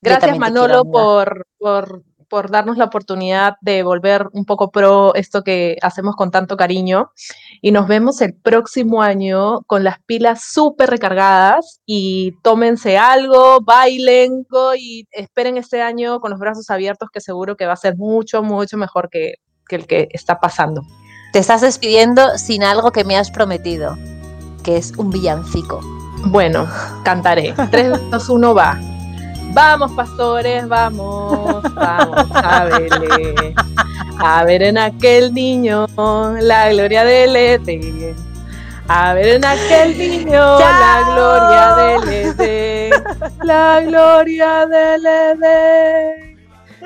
Gracias 0.01 0.38
Manolo, 0.38 0.83
quiero, 0.83 0.91
por, 0.91 1.47
por 1.57 2.03
por 2.29 2.51
darnos 2.51 2.77
la 2.77 2.85
oportunidad 2.85 3.55
de 3.61 3.83
volver 3.83 4.27
un 4.33 4.45
poco 4.45 4.71
pro 4.71 5.13
esto 5.15 5.43
que 5.43 5.77
hacemos 5.81 6.15
con 6.15 6.31
tanto 6.31 6.57
cariño. 6.57 7.11
Y 7.61 7.71
nos 7.71 7.88
vemos 7.88 8.21
el 8.21 8.33
próximo 8.33 9.01
año 9.01 9.61
con 9.67 9.83
las 9.83 9.99
pilas 10.05 10.43
súper 10.51 10.89
recargadas 10.89 11.81
y 11.85 12.33
tómense 12.43 12.97
algo, 12.97 13.61
bailen 13.61 14.45
y 14.77 15.07
esperen 15.11 15.57
este 15.57 15.81
año 15.81 16.19
con 16.19 16.31
los 16.31 16.39
brazos 16.39 16.69
abiertos 16.69 17.09
que 17.11 17.21
seguro 17.21 17.55
que 17.55 17.65
va 17.65 17.73
a 17.73 17.77
ser 17.77 17.95
mucho, 17.97 18.43
mucho 18.43 18.77
mejor 18.77 19.09
que, 19.09 19.35
que 19.67 19.75
el 19.75 19.88
que 19.88 20.09
está 20.11 20.39
pasando. 20.39 20.81
Te 21.31 21.39
estás 21.39 21.61
despidiendo 21.61 22.38
sin 22.38 22.63
algo 22.63 22.91
que 22.91 23.03
me 23.03 23.17
has 23.17 23.29
prometido, 23.29 23.97
que 24.65 24.78
es 24.78 24.91
un 24.97 25.12
villancico. 25.12 25.80
Bueno, 26.25 26.67
cantaré. 27.04 27.54
3, 27.71 28.10
2, 28.10 28.30
1, 28.30 28.56
va. 28.56 28.80
Vamos, 29.54 29.91
pastores, 29.91 30.67
vamos, 30.67 31.62
vamos 31.75 32.25
a 32.34 32.65
verle. 32.65 33.56
A 34.17 34.43
ver 34.43 34.63
en 34.63 34.78
aquel 34.78 35.34
niño 35.34 35.86
la 36.41 36.69
gloria 36.69 37.06
del 37.06 37.36
Edén. 37.36 38.15
A 38.88 39.13
ver 39.13 39.36
en 39.36 39.45
aquel 39.45 39.97
niño 39.97 40.32
¡Chao! 40.32 40.60
la 40.60 41.01
gloria 41.13 41.75
del 41.75 42.10
Edén. 42.10 42.91
La 43.43 43.82
gloria 43.82 44.65
del 44.65 45.06
Edén. 45.06 46.38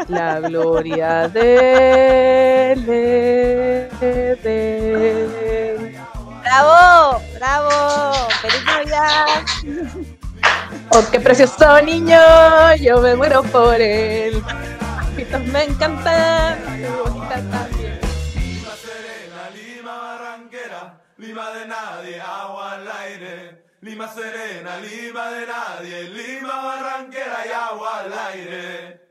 La 0.07 0.39
gloria 0.39 1.27
del 1.27 2.89
Edén. 3.99 5.38
¡Bravo! 6.49 7.21
¡Bravo! 7.35 8.27
¡Feliz 8.41 8.65
Navidad! 8.65 9.25
Oh, 10.89 11.03
qué 11.11 11.19
precioso 11.19 11.79
niño, 11.83 12.17
yo 12.81 12.99
me 13.01 13.15
muero 13.15 13.43
por 13.43 13.79
él. 13.79 14.43
Pitos 15.15 15.45
me 15.45 15.65
encantan, 15.65 16.57
también. 17.29 17.99
Lima 18.33 18.73
serena, 18.81 19.49
Lima 19.53 19.97
barranquera, 19.99 20.99
Lima 21.17 21.51
de 21.51 21.67
nadie, 21.67 22.19
agua 22.19 22.73
al 22.73 22.91
aire. 23.03 23.65
Lima 23.81 24.07
serena, 24.11 24.77
Lima 24.77 25.29
de 25.29 25.45
nadie, 25.45 26.09
Lima 26.09 26.63
barranquera 26.63 27.45
y 27.47 27.51
agua 27.51 27.99
al 27.99 28.13
aire. 28.33 29.08